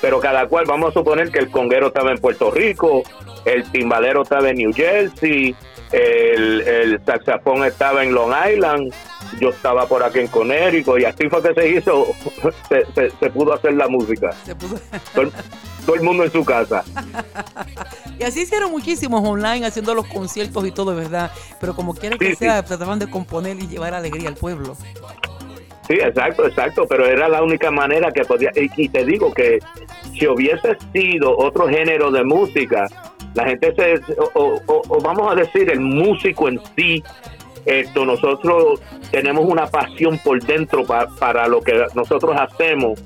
Pero 0.00 0.20
cada 0.20 0.46
cual, 0.46 0.66
vamos 0.66 0.90
a 0.90 0.92
suponer 0.92 1.30
que 1.32 1.40
el 1.40 1.50
conguero 1.50 1.88
estaba 1.88 2.12
en 2.12 2.18
Puerto 2.18 2.50
Rico, 2.50 3.02
el 3.44 3.64
timbalero 3.72 4.22
estaba 4.22 4.50
en 4.50 4.58
New 4.58 4.72
Jersey, 4.72 5.56
el, 5.92 6.60
el 6.60 7.00
saxofón 7.04 7.64
estaba 7.64 8.02
en 8.02 8.12
Long 8.12 8.32
Island, 8.52 8.92
yo 9.40 9.50
estaba 9.50 9.86
por 9.86 10.02
aquí 10.02 10.20
en 10.20 10.28
Connecticut 10.28 11.00
y 11.00 11.04
así 11.04 11.28
fue 11.28 11.42
que 11.42 11.54
se 11.54 11.68
hizo, 11.68 12.06
se, 12.68 13.10
se, 13.10 13.30
pudo 13.30 13.54
hacer 13.54 13.74
la 13.74 13.88
música. 13.88 14.30
Todo, 15.14 15.94
el 15.94 16.02
mundo 16.02 16.24
en 16.24 16.30
su 16.30 16.44
casa. 16.44 16.84
y 18.18 18.22
así 18.22 18.42
hicieron 18.42 18.70
muchísimos 18.70 19.26
online 19.26 19.64
haciendo 19.64 19.94
los 19.94 20.06
conciertos 20.06 20.66
y 20.66 20.70
todo, 20.70 20.94
¿verdad? 20.94 21.30
Pero 21.58 21.74
como 21.74 21.94
quiera 21.94 22.18
que 22.18 22.36
sea, 22.36 22.62
trataban 22.62 22.98
de 22.98 23.08
componer 23.08 23.58
y 23.58 23.66
llevar 23.68 23.94
alegría 23.94 24.28
al 24.28 24.34
pueblo. 24.34 24.76
Sí, 25.86 25.94
exacto, 25.94 26.46
exacto, 26.46 26.84
pero 26.86 27.06
era 27.06 27.26
la 27.30 27.42
única 27.42 27.70
manera 27.70 28.12
que 28.12 28.22
podía, 28.26 28.50
y 28.54 28.88
te 28.90 29.02
digo 29.06 29.32
que 29.32 29.60
si 30.12 30.26
hubiese 30.26 30.76
sido 30.92 31.34
otro 31.38 31.66
género 31.68 32.10
de 32.10 32.22
música, 32.22 32.86
la 33.38 33.44
gente 33.44 33.72
se, 33.76 34.16
o, 34.34 35.00
vamos 35.00 35.30
a 35.30 35.36
decir, 35.36 35.70
el 35.70 35.78
músico 35.78 36.48
en 36.48 36.60
sí, 36.74 37.04
esto, 37.64 38.04
nosotros 38.04 38.80
tenemos 39.12 39.44
una 39.44 39.66
pasión 39.68 40.18
por 40.18 40.42
dentro 40.42 40.84
para 40.84 41.46
lo 41.46 41.60
que 41.60 41.86
nosotros 41.94 42.36
hacemos, 42.36 43.00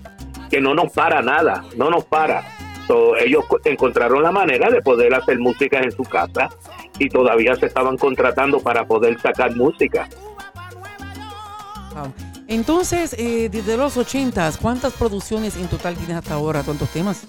que 0.50 0.58
no 0.58 0.74
nos 0.74 0.90
para 0.90 1.20
nada, 1.20 1.64
no 1.76 1.90
nos 1.90 2.06
para. 2.06 2.44
ellos 3.20 3.44
encontraron 3.64 4.22
la 4.22 4.32
manera 4.32 4.70
de 4.70 4.80
poder 4.80 5.12
hacer 5.12 5.38
música 5.38 5.80
en 5.80 5.92
su 5.92 6.04
casa 6.04 6.48
y 6.98 7.10
todavía 7.10 7.54
se 7.56 7.66
estaban 7.66 7.98
contratando 7.98 8.58
para 8.58 8.86
poder 8.86 9.20
sacar 9.20 9.54
música. 9.54 10.08
Entonces, 12.48 13.14
eh, 13.18 13.50
desde 13.50 13.76
los 13.76 13.98
80, 13.98 14.50
¿cuántas 14.62 14.94
producciones 14.94 15.56
en 15.56 15.68
total 15.68 15.94
tienes 15.94 16.16
hasta 16.16 16.34
ahora? 16.34 16.62
¿Cuántos 16.62 16.88
temas? 16.88 17.26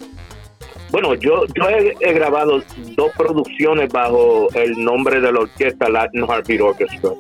Bueno, 0.92 1.16
yo, 1.16 1.46
yo 1.56 1.70
he, 1.70 2.14
grabado 2.14 2.62
dos 2.96 3.12
producciones 3.18 3.92
bajo 3.92 4.48
el 4.54 4.84
nombre 4.84 5.20
de 5.22 5.32
la 5.32 5.40
orquesta 5.40 5.90
Latin 5.90 6.26
Heartbeat 6.26 6.62
Orchestra. 6.62 7.12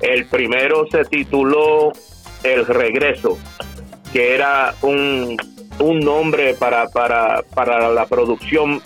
El 0.00 0.26
primero 0.26 0.86
se 0.90 1.04
tituló 1.04 1.92
El 2.42 2.64
Regreso, 2.64 3.36
que 4.12 4.34
era 4.34 4.74
un, 4.80 5.36
un 5.78 6.00
nombre 6.00 6.54
para, 6.54 6.88
para, 6.88 7.42
para 7.54 7.90
la 7.90 8.06
producción 8.06 8.80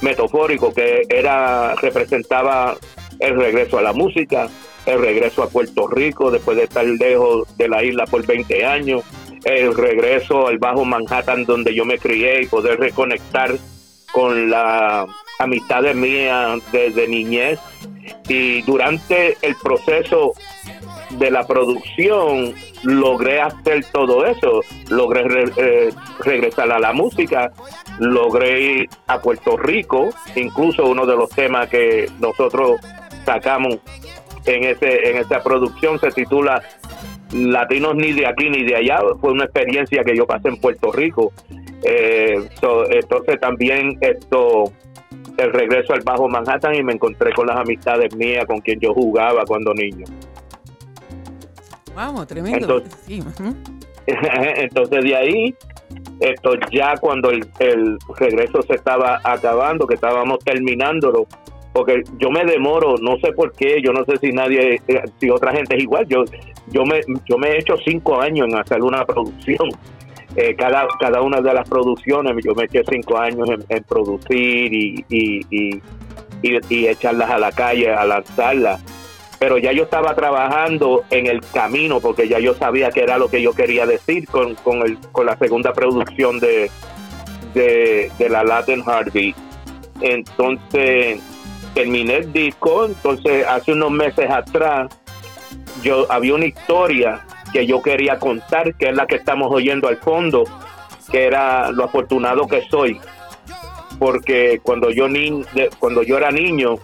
metafórico 0.00 0.72
que 0.72 1.02
era 1.08 1.74
representaba 1.76 2.76
el 3.20 3.36
regreso 3.36 3.78
a 3.78 3.82
la 3.82 3.92
música, 3.92 4.48
el 4.86 5.00
regreso 5.00 5.42
a 5.42 5.48
Puerto 5.48 5.86
Rico 5.86 6.30
después 6.30 6.56
de 6.56 6.64
estar 6.64 6.84
lejos 6.84 7.56
de 7.56 7.68
la 7.68 7.82
isla 7.82 8.04
por 8.06 8.26
20 8.26 8.64
años, 8.66 9.02
el 9.44 9.74
regreso 9.74 10.48
al 10.48 10.58
Bajo 10.58 10.84
Manhattan 10.84 11.44
donde 11.44 11.74
yo 11.74 11.84
me 11.84 11.98
crié 11.98 12.42
y 12.42 12.46
poder 12.46 12.78
reconectar 12.78 13.54
con 14.12 14.50
la 14.50 15.06
amistades 15.38 15.96
mías 15.96 16.60
desde 16.72 17.08
niñez. 17.08 17.58
Y 18.28 18.62
durante 18.62 19.36
el 19.42 19.54
proceso 19.56 20.32
de 21.10 21.30
la 21.30 21.46
producción 21.46 22.54
logré 22.82 23.40
hacer 23.40 23.84
todo 23.92 24.26
eso, 24.26 24.62
logré 24.88 25.44
eh, 25.56 25.92
regresar 26.20 26.70
a 26.72 26.78
la 26.78 26.92
música, 26.92 27.52
logré 27.98 28.60
ir 28.60 28.88
a 29.06 29.20
Puerto 29.20 29.56
Rico, 29.56 30.10
incluso 30.34 30.86
uno 30.86 31.06
de 31.06 31.16
los 31.16 31.30
temas 31.30 31.68
que 31.68 32.10
nosotros 32.18 32.80
sacamos 33.24 33.78
en 34.46 34.64
ese 34.64 35.10
en 35.10 35.16
esa 35.16 35.42
producción 35.42 35.98
se 35.98 36.10
titula 36.10 36.62
Latinos 37.32 37.94
ni 37.94 38.12
de 38.12 38.26
aquí 38.26 38.48
ni 38.50 38.64
de 38.64 38.76
allá, 38.76 38.98
fue 39.20 39.32
una 39.32 39.44
experiencia 39.44 40.04
que 40.04 40.16
yo 40.16 40.26
pasé 40.26 40.48
en 40.48 40.56
Puerto 40.56 40.92
Rico 40.92 41.32
eh, 41.84 42.48
entonces 42.90 43.40
también 43.40 43.98
esto, 44.00 44.72
el 45.36 45.52
regreso 45.52 45.92
al 45.92 46.00
Bajo 46.00 46.28
Manhattan 46.28 46.74
y 46.74 46.82
me 46.82 46.94
encontré 46.94 47.32
con 47.34 47.46
las 47.46 47.58
amistades 47.58 48.14
mías 48.16 48.46
con 48.46 48.60
quien 48.60 48.80
yo 48.80 48.94
jugaba 48.94 49.44
cuando 49.46 49.74
niño. 49.74 50.06
Vamos, 51.94 52.26
tremendo. 52.26 52.82
Entonces, 52.82 53.06
de 55.04 55.16
ahí, 55.16 55.54
esto 56.20 56.52
ya 56.72 56.94
cuando 56.96 57.30
el, 57.30 57.98
regreso 58.16 58.62
se 58.62 58.74
estaba 58.74 59.20
acabando, 59.22 59.86
que 59.86 59.94
estábamos 59.94 60.38
terminándolo, 60.38 61.26
porque 61.74 62.02
yo 62.18 62.30
me 62.30 62.44
demoro, 62.44 62.96
no 62.96 63.18
sé 63.18 63.32
por 63.32 63.52
qué, 63.52 63.82
yo 63.82 63.92
no 63.92 64.04
sé 64.04 64.16
si 64.18 64.32
nadie, 64.32 64.80
eh, 64.88 65.02
si 65.20 65.28
otra 65.28 65.52
gente 65.52 65.76
es 65.76 65.82
igual, 65.82 66.06
yo, 66.08 66.24
yo 66.68 66.84
me, 66.84 67.00
yo 67.26 67.38
me 67.38 67.50
he 67.50 67.58
hecho 67.58 67.76
cinco 67.84 68.20
años 68.20 68.48
en 68.48 68.56
hacer 68.56 68.82
una 68.82 69.04
producción 69.04 69.70
eh, 70.36 70.56
cada, 70.56 70.88
cada 70.98 71.22
una 71.22 71.40
de 71.40 71.54
las 71.54 71.68
producciones, 71.68 72.34
yo 72.44 72.54
me 72.54 72.64
eché 72.64 72.82
cinco 72.88 73.18
años 73.18 73.48
en, 73.68 73.84
producir 73.84 74.74
y, 74.74 75.04
y, 75.08 75.80
y, 76.42 76.86
echarlas 76.86 77.30
a 77.30 77.38
la 77.38 77.52
calle, 77.52 77.92
a 77.92 78.04
lanzarlas. 78.04 78.82
Pero 79.38 79.58
ya 79.58 79.70
yo 79.70 79.84
estaba 79.84 80.14
trabajando 80.14 81.04
en 81.10 81.26
el 81.26 81.40
camino 81.52 82.00
porque 82.00 82.28
ya 82.28 82.40
yo 82.40 82.54
sabía 82.54 82.90
que 82.90 83.02
era 83.02 83.16
lo 83.16 83.28
que 83.28 83.42
yo 83.42 83.52
quería 83.52 83.86
decir 83.86 84.26
con, 84.26 84.56
con, 84.56 84.82
el, 84.82 84.98
con 85.12 85.26
la 85.26 85.36
segunda 85.36 85.72
producción 85.72 86.40
de, 86.40 86.68
de, 87.54 88.28
la 88.28 88.42
Latin 88.42 88.82
Heartbeat. 88.84 89.36
Entonces 90.00 91.20
terminé 91.74 92.16
el 92.16 92.32
disco, 92.32 92.86
entonces 92.86 93.46
hace 93.46 93.72
unos 93.72 93.92
meses 93.92 94.28
atrás 94.28 94.88
yo 95.82 96.10
había 96.10 96.34
una 96.34 96.46
historia 96.46 97.24
que 97.52 97.66
yo 97.66 97.82
quería 97.82 98.18
contar, 98.18 98.74
que 98.74 98.88
es 98.88 98.96
la 98.96 99.06
que 99.06 99.16
estamos 99.16 99.48
oyendo 99.52 99.88
al 99.88 99.98
fondo, 99.98 100.44
que 101.10 101.24
era 101.24 101.70
lo 101.70 101.84
afortunado 101.84 102.46
que 102.46 102.62
soy, 102.68 103.00
porque 103.98 104.60
cuando 104.62 104.90
yo 104.90 105.08
ni, 105.08 105.44
cuando 105.78 106.02
yo 106.02 106.16
era 106.16 106.30
niño 106.30 106.76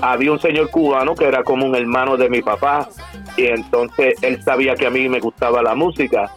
había 0.00 0.32
un 0.32 0.40
señor 0.40 0.70
cubano 0.70 1.14
que 1.14 1.26
era 1.26 1.42
como 1.42 1.66
un 1.66 1.74
hermano 1.74 2.16
de 2.16 2.28
mi 2.28 2.42
papá 2.42 2.88
y 3.36 3.46
entonces 3.46 4.14
él 4.22 4.42
sabía 4.42 4.74
que 4.74 4.86
a 4.86 4.90
mí 4.90 5.08
me 5.08 5.20
gustaba 5.20 5.62
la 5.62 5.74
música 5.74 6.30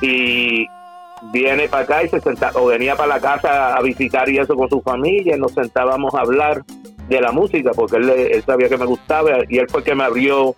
y 0.00 0.66
viene 1.32 1.68
para 1.68 1.84
acá 1.84 2.02
y 2.02 2.08
se 2.08 2.20
senta, 2.20 2.50
o 2.54 2.66
venía 2.66 2.96
para 2.96 3.14
la 3.14 3.20
casa 3.20 3.76
a 3.76 3.82
visitar 3.82 4.28
y 4.28 4.38
eso 4.38 4.54
con 4.54 4.68
su 4.68 4.80
familia 4.80 5.36
y 5.36 5.38
nos 5.38 5.52
sentábamos 5.52 6.14
a 6.14 6.20
hablar 6.20 6.62
de 7.10 7.20
la 7.20 7.32
música 7.32 7.72
porque 7.74 7.96
él, 7.96 8.08
él 8.08 8.42
sabía 8.46 8.68
que 8.68 8.78
me 8.78 8.86
gustaba 8.86 9.38
y 9.48 9.58
él 9.58 9.66
fue 9.68 9.82
que 9.82 9.94
me 9.94 10.04
abrió 10.04 10.54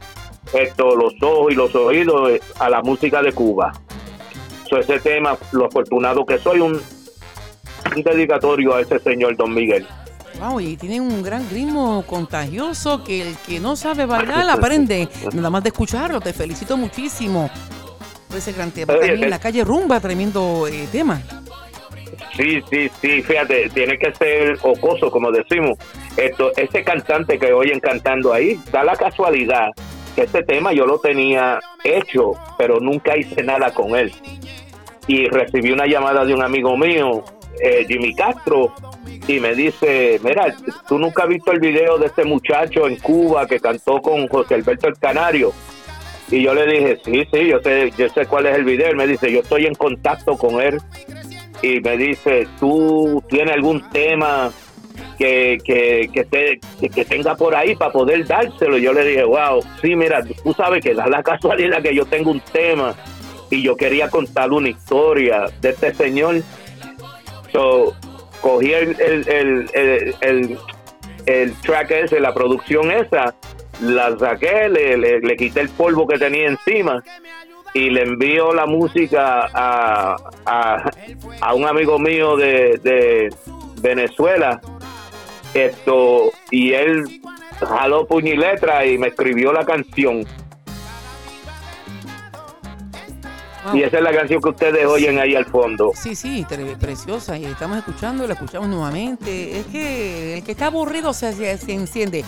esto, 0.53 0.95
los 0.95 1.15
ojos 1.23 1.53
y 1.53 1.55
los 1.55 1.75
oídos 1.75 2.31
eh, 2.31 2.41
a 2.61 2.69
la 2.69 2.83
música 2.83 3.23
de 3.23 3.33
Cuba. 3.33 3.73
So, 4.69 4.79
ese 4.79 5.01
tema, 5.01 5.37
lo 5.53 5.67
afortunado 5.67 6.25
que 6.27 6.39
soy, 6.39 6.61
un, 6.61 6.81
dedicatorio 7.97 8.75
a 8.75 8.81
ese 8.81 8.99
señor 8.99 9.37
Don 9.37 9.53
Miguel. 9.53 9.87
Wow, 10.41 10.61
y 10.61 10.77
tiene 10.77 11.01
un 11.01 11.23
gran 11.23 11.49
ritmo 11.51 12.05
contagioso 12.07 13.05
que 13.05 13.23
el 13.23 13.37
que 13.47 13.61
no 13.61 13.77
sabe 13.77 14.07
bailar 14.07 14.49
aprende 14.51 15.09
nada 15.33 15.51
más 15.51 15.63
de 15.63 15.71
escucharlo. 15.71 16.21
Te 16.21 16.33
felicito 16.33 16.77
muchísimo 16.77 17.51
por 18.29 18.39
ese 18.39 18.53
gran 18.53 18.71
tema. 18.71 18.93
También 18.93 19.23
en 19.23 19.31
la 19.31 19.39
calle 19.39 19.65
Rumba, 19.65 20.01
tremendo 20.01 20.67
eh, 20.67 20.89
tema. 20.91 21.23
Sí, 22.37 22.63
sí, 22.71 22.91
sí, 23.01 23.23
fíjate, 23.23 23.69
tiene 23.71 23.99
que 23.99 24.15
ser 24.15 24.59
ocoso, 24.63 25.11
como 25.11 25.31
decimos. 25.31 25.79
Esto, 26.17 26.53
ese 26.57 26.85
cantante 26.85 27.39
que 27.39 27.53
oyen 27.53 27.81
cantando 27.81 28.33
ahí, 28.33 28.61
da 28.71 28.85
la 28.85 28.97
casualidad 28.97 29.71
este 30.17 30.43
tema 30.43 30.73
yo 30.73 30.87
lo 30.87 30.99
tenía 30.99 31.59
hecho, 31.85 32.33
pero 32.59 32.81
nunca 32.81 33.17
hice 33.17 33.43
nada 33.43 33.73
con 33.73 33.97
él. 33.97 34.13
Y 35.07 35.27
recibí 35.27 35.73
una 35.73 35.87
llamada 35.87 36.25
de 36.25 36.35
un 36.35 36.43
amigo 36.43 36.77
mío, 36.77 37.25
eh, 37.61 37.85
Jimmy 37.89 38.15
Castro, 38.15 38.75
y 39.27 39.41
me 39.41 39.55
dice, 39.55 40.21
mira, 40.23 40.55
tú 40.87 40.99
nunca 40.99 41.25
has 41.25 41.29
visto 41.29 41.53
el 41.53 41.61
video 41.61 41.99
de 41.99 42.07
este 42.07 42.25
muchacho 42.25 42.87
en 42.87 42.97
Cuba 42.97 43.47
que 43.47 43.61
cantó 43.61 44.01
con 44.01 44.29
José 44.29 44.55
Alberto 44.55 44.89
el 44.89 44.99
Canario. 44.99 45.53
Y 46.31 46.43
yo 46.43 46.55
le 46.55 46.67
dije, 46.67 46.99
sí, 47.05 47.25
sí, 47.33 47.49
yo 47.49 47.61
sé, 47.61 47.93
yo 47.97 48.09
sé 48.09 48.27
cuál 48.27 48.47
es 48.47 48.57
el 48.57 48.65
video. 48.65 48.89
Él 48.89 48.97
me 48.97 49.07
dice, 49.07 49.31
yo 49.31 49.41
estoy 49.41 49.67
en 49.67 49.75
contacto 49.75 50.37
con 50.37 50.61
él. 50.61 50.81
Y 51.63 51.81
me 51.81 51.97
dice, 51.97 52.49
¿tú 52.59 53.23
tienes 53.29 53.55
algún 53.55 53.89
tema 53.91 54.51
que, 55.19 55.59
que, 55.65 56.61
que, 56.91 57.05
tenga 57.05 57.35
por 57.35 57.55
ahí 57.55 57.77
para 57.77 57.93
poder 57.93 58.27
dárselo. 58.27 58.79
Yo 58.79 58.93
le 58.93 59.05
dije, 59.05 59.25
wow, 59.25 59.63
sí, 59.81 59.95
mira, 59.97 60.23
tú 60.43 60.53
sabes 60.53 60.83
que 60.83 60.95
da 60.95 61.07
la 61.07 61.23
casualidad 61.23 61.83
que 61.83 61.95
yo 61.95 62.05
tengo 62.07 62.31
un 62.31 62.41
tema 62.41 62.95
y 63.51 63.63
yo 63.63 63.77
quería 63.77 64.09
contar 64.09 64.51
una 64.51 64.69
historia 64.69 65.47
de 65.61 65.71
este 65.71 65.95
señor. 65.95 66.43
So, 67.53 67.95
cogí 68.41 68.73
el, 68.73 69.01
el, 69.01 69.29
el, 69.29 70.15
el, 70.21 70.59
el 71.27 71.55
track 71.61 71.91
ese, 71.91 72.21
la 72.21 72.33
producción 72.33 72.91
esa, 72.91 73.35
la 73.83 74.17
saqué, 74.19 74.69
le, 74.69 74.97
le, 74.97 75.37
quité 75.37 75.61
el 75.61 75.69
polvo 75.69 76.07
que 76.07 76.19
tenía 76.19 76.49
encima 76.49 77.03
y 77.75 77.91
le 77.91 78.03
envío 78.03 78.53
la 78.53 78.67
música 78.67 79.49
a, 79.53 80.17
a, 80.47 80.91
a 81.41 81.55
un 81.55 81.67
amigo 81.67 81.99
mío 81.99 82.37
de, 82.37 82.79
de 82.83 83.29
Venezuela 83.81 84.61
esto, 85.55 86.33
y 86.51 86.73
él 86.73 87.21
jaló 87.61 88.07
puño 88.07 88.33
y 88.33 88.37
letra 88.37 88.85
y 88.87 88.99
me 88.99 89.09
escribió 89.09 89.53
la 89.53 89.65
canción. 89.65 90.27
Y 93.73 93.83
esa 93.83 93.99
es 93.99 94.03
la 94.03 94.13
canción 94.13 94.43
que 94.43 94.49
ustedes 94.49 94.87
oyen 94.87 95.21
ahí 95.21 95.37
al 95.37 95.45
fondo. 95.45 95.93
Sí, 95.95 96.17
sí, 96.17 96.45
preciosa. 96.81 97.39
Y 97.39 97.45
estamos 97.45 97.79
escuchando, 97.79 98.27
la 98.27 98.35
escuchamos 98.35 98.69
nuevamente. 98.69 99.61
Es 99.61 99.67
que 99.67 100.39
el 100.39 100.45
que 100.45 100.53
está 100.53 100.67
aburrido 100.67 101.15
se, 101.15 101.33
se, 101.57 101.73
enciende. 101.73 102.25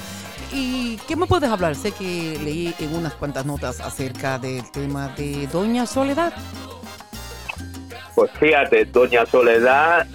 ¿Y 0.52 0.96
qué 1.08 1.16
me 1.16 1.26
puedes 1.26 1.50
hablar? 1.50 1.74
Sé 1.74 1.90
que 1.90 2.38
leí 2.40 2.72
en 2.78 2.94
unas 2.94 3.14
cuantas 3.14 3.44
notas 3.44 3.80
acerca 3.80 4.38
del 4.38 4.70
tema 4.70 5.08
de 5.16 5.48
Doña 5.48 5.86
Soledad. 5.86 6.32
Pues 8.14 8.30
fíjate, 8.38 8.84
Doña 8.84 9.26
Soledad 9.26 10.06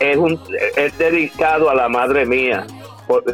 es, 0.00 0.16
un, 0.16 0.40
es 0.76 0.96
dedicado 0.98 1.70
a 1.70 1.74
la 1.74 1.88
madre 1.88 2.26
mía. 2.26 2.66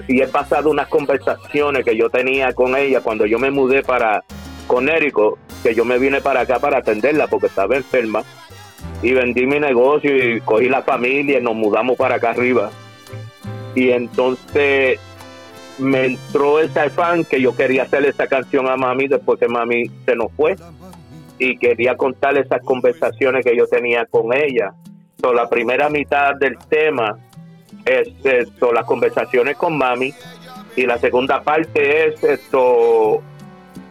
Si 0.06 0.21
he 0.21 0.28
pasado 0.28 0.71
unas 0.71 0.88
conversaciones 0.88 1.85
que 1.85 1.97
yo 1.97 2.09
tenía 2.09 2.52
con 2.52 2.76
ella 2.76 3.00
cuando 3.00 3.26
yo 3.26 3.38
me 3.38 3.50
mudé 3.50 3.83
para 3.83 4.23
Conérico, 4.66 5.38
que 5.62 5.75
yo 5.75 5.85
me 5.85 5.99
vine 5.99 6.21
para 6.21 6.40
acá 6.40 6.59
para 6.59 6.78
atenderla 6.78 7.26
porque 7.26 7.49
estaba 7.49 7.76
enferma. 7.76 8.23
Y 9.02 9.12
vendí 9.12 9.47
mi 9.47 9.59
negocio 9.59 10.16
y 10.16 10.40
cogí 10.40 10.68
la 10.68 10.83
familia 10.83 11.38
y 11.38 11.42
nos 11.42 11.54
mudamos 11.54 11.97
para 11.97 12.16
acá 12.16 12.30
arriba. 12.30 12.71
Y 13.75 13.90
entonces 13.90 15.00
me 15.78 16.06
entró 16.06 16.61
ese 16.61 16.80
afán 16.80 17.25
que 17.25 17.40
yo 17.40 17.54
quería 17.56 17.83
hacer 17.83 18.06
esa 18.06 18.28
canción 18.28 18.68
a 18.68 18.76
mami 18.76 19.09
después 19.09 19.40
que 19.40 19.49
mami 19.49 19.90
se 20.06 20.14
nos 20.14 20.33
fue. 20.33 20.56
Y 21.38 21.59
quería 21.59 21.97
contar 21.97 22.38
esas 22.38 22.62
conversaciones 22.62 23.44
que 23.44 23.56
yo 23.56 23.66
tenía 23.66 24.06
con 24.06 24.33
ella 24.33 24.73
la 25.33 25.49
primera 25.49 25.88
mitad 25.88 26.35
del 26.35 26.59
tema 26.69 27.16
es 27.85 28.09
esto, 28.25 28.73
las 28.73 28.85
conversaciones 28.85 29.57
con 29.57 29.76
mami 29.76 30.12
y 30.76 30.87
la 30.87 30.99
segunda 30.99 31.43
parte 31.43 32.09
es 32.09 32.23
esto, 32.25 33.23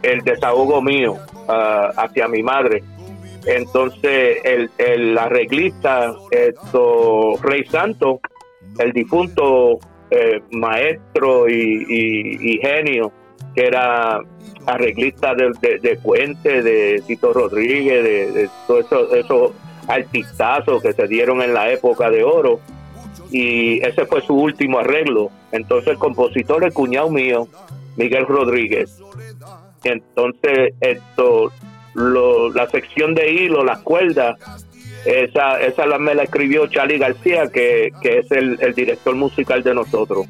el 0.02 0.22
desahogo 0.22 0.82
mío 0.82 1.16
ah, 1.48 1.92
hacia 1.98 2.28
mi 2.28 2.44
madre. 2.44 2.84
Entonces, 3.46 4.38
el, 4.44 4.70
el 4.78 5.18
arreglista, 5.18 6.13
esto, 6.32 7.38
Rey 7.42 7.66
Santo, 7.66 8.22
el 8.80 8.94
difunto 8.94 9.80
eh, 10.10 10.42
maestro 10.52 11.50
y, 11.50 12.60
genio, 12.62 13.12
que 13.56 13.66
era 13.68 14.20
arreglista 14.66 15.36
de, 15.36 15.80
de, 15.80 15.96
Puente, 15.98 16.62
de 16.62 17.04
Tito 17.06 17.34
Rodríguez, 17.34 18.04
de, 18.04 18.32
de 18.32 18.50
todos 18.66 19.13
esos 19.13 19.52
artistazos 19.88 20.82
que 20.82 20.94
se 20.94 21.08
dieron 21.08 21.42
en 21.42 21.54
la 21.54 21.72
época 21.72 22.10
de 22.10 22.24
oro. 22.24 22.60
Y 23.32 23.84
ese 23.86 24.06
fue 24.06 24.22
su 24.22 24.36
último 24.36 24.80
arreglo. 24.80 25.32
Entonces 25.52 25.94
el 25.94 25.98
compositor, 25.98 26.63
el 26.63 26.74
cuñado 26.74 27.10
mío, 27.10 27.48
Miguel 27.96 28.25
Rodríguez. 28.25 29.00
Entonces 29.84 30.74
esto, 30.80 31.52
la 31.96 32.70
sección 32.70 33.16
de 33.16 33.32
hilo, 33.32 33.63
las 33.63 33.80
cuerdas, 33.80 34.38
esa, 35.06 35.60
esa 35.60 35.86
la, 35.86 36.00
me 36.00 36.16
la 36.16 36.24
escribió 36.24 36.68
Charlie 36.68 36.98
García, 36.98 37.48
que, 37.48 37.92
es 38.04 38.32
el, 38.32 38.58
director 38.74 39.16
musical 39.16 39.63
de 39.63 39.75
nosotros. 39.75 40.25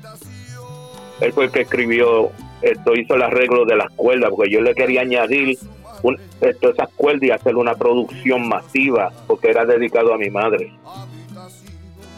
Él 1.21 1.31
fue 1.31 1.45
el 1.45 1.51
que 1.51 1.61
escribió 1.61 2.31
esto, 2.61 2.95
hizo 2.95 3.15
el 3.15 3.21
arreglo 3.21 3.65
de 3.65 3.75
las 3.75 3.91
cuerdas, 3.93 4.31
porque 4.31 4.51
yo 4.51 4.61
le 4.61 4.73
quería 4.73 5.01
añadir 5.01 5.57
un, 6.03 6.19
esto, 6.41 6.69
esas 6.69 6.89
cuerdas 6.95 7.23
y 7.23 7.31
hacer 7.31 7.55
una 7.55 7.75
producción 7.75 8.47
masiva, 8.47 9.11
porque 9.27 9.49
era 9.49 9.65
dedicado 9.65 10.13
a 10.13 10.17
mi 10.17 10.29
madre. 10.29 10.71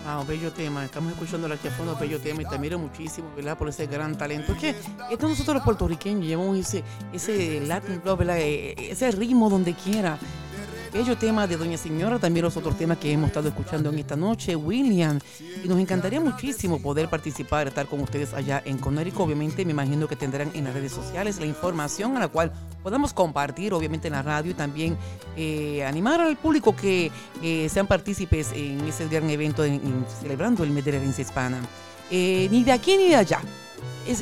Ah, 0.07 0.23
bello 0.27 0.51
tema. 0.51 0.85
Estamos 0.85 1.13
escuchando 1.13 1.51
aquí 1.51 1.67
a 1.67 1.71
fondo, 1.71 1.97
bello 1.99 2.19
tema. 2.19 2.43
Y 2.43 2.45
te 2.45 2.55
admiro 2.55 2.77
muchísimo, 2.77 3.31
¿verdad? 3.35 3.57
Por 3.57 3.69
ese 3.69 3.87
gran 3.87 4.15
talento. 4.15 4.51
Es 4.51 4.59
que 4.59 4.69
esto 5.11 5.27
nosotros 5.27 5.55
los 5.55 5.63
puertorriqueños 5.63 6.25
llevamos 6.25 6.59
ese, 6.59 6.83
ese 7.11 7.59
Latin 7.61 8.01
¿verdad? 8.03 8.37
E, 8.37 8.73
e, 8.73 8.91
ese 8.91 9.09
ritmo 9.11 9.49
donde 9.49 9.73
quiera 9.73 10.19
bello 10.95 11.17
tema 11.17 11.45
de 11.45 11.57
Doña 11.57 11.77
Señora, 11.77 12.19
también 12.19 12.45
los 12.45 12.55
otros 12.55 12.77
temas 12.77 12.97
que 12.97 13.11
hemos 13.11 13.27
estado 13.27 13.49
escuchando 13.49 13.89
en 13.89 13.99
esta 13.99 14.15
noche, 14.15 14.55
William. 14.55 15.19
Y 15.61 15.67
nos 15.67 15.77
encantaría 15.77 16.21
muchísimo 16.21 16.81
poder 16.81 17.09
participar, 17.09 17.67
estar 17.67 17.85
con 17.87 17.99
ustedes 17.99 18.33
allá 18.33 18.61
en 18.63 18.77
Conérico. 18.77 19.23
Obviamente, 19.23 19.65
me 19.65 19.71
imagino 19.71 20.07
que 20.07 20.15
tendrán 20.15 20.51
en 20.53 20.63
las 20.63 20.73
redes 20.73 20.93
sociales 20.93 21.37
la 21.37 21.47
información 21.47 22.15
a 22.15 22.21
la 22.21 22.29
cual 22.29 22.53
podamos 22.81 23.11
compartir, 23.11 23.73
obviamente, 23.73 24.07
en 24.07 24.13
la 24.13 24.21
radio 24.21 24.51
y 24.51 24.53
también 24.53 24.97
eh, 25.35 25.83
animar 25.83 26.21
al 26.21 26.37
público 26.37 26.73
que 26.73 27.11
eh, 27.43 27.67
sean 27.67 27.87
partícipes 27.87 28.53
en 28.53 28.79
ese 28.87 29.09
gran 29.09 29.29
evento 29.29 29.65
en, 29.65 30.05
celebrando 30.21 30.63
el 30.63 30.69
mes 30.69 30.85
de 30.85 30.91
la 30.91 30.97
herencia 30.99 31.23
hispana. 31.23 31.59
Eh, 32.09 32.47
ni 32.49 32.63
de 32.63 32.71
aquí 32.71 32.95
ni 32.95 33.09
de 33.09 33.17
allá 33.17 33.41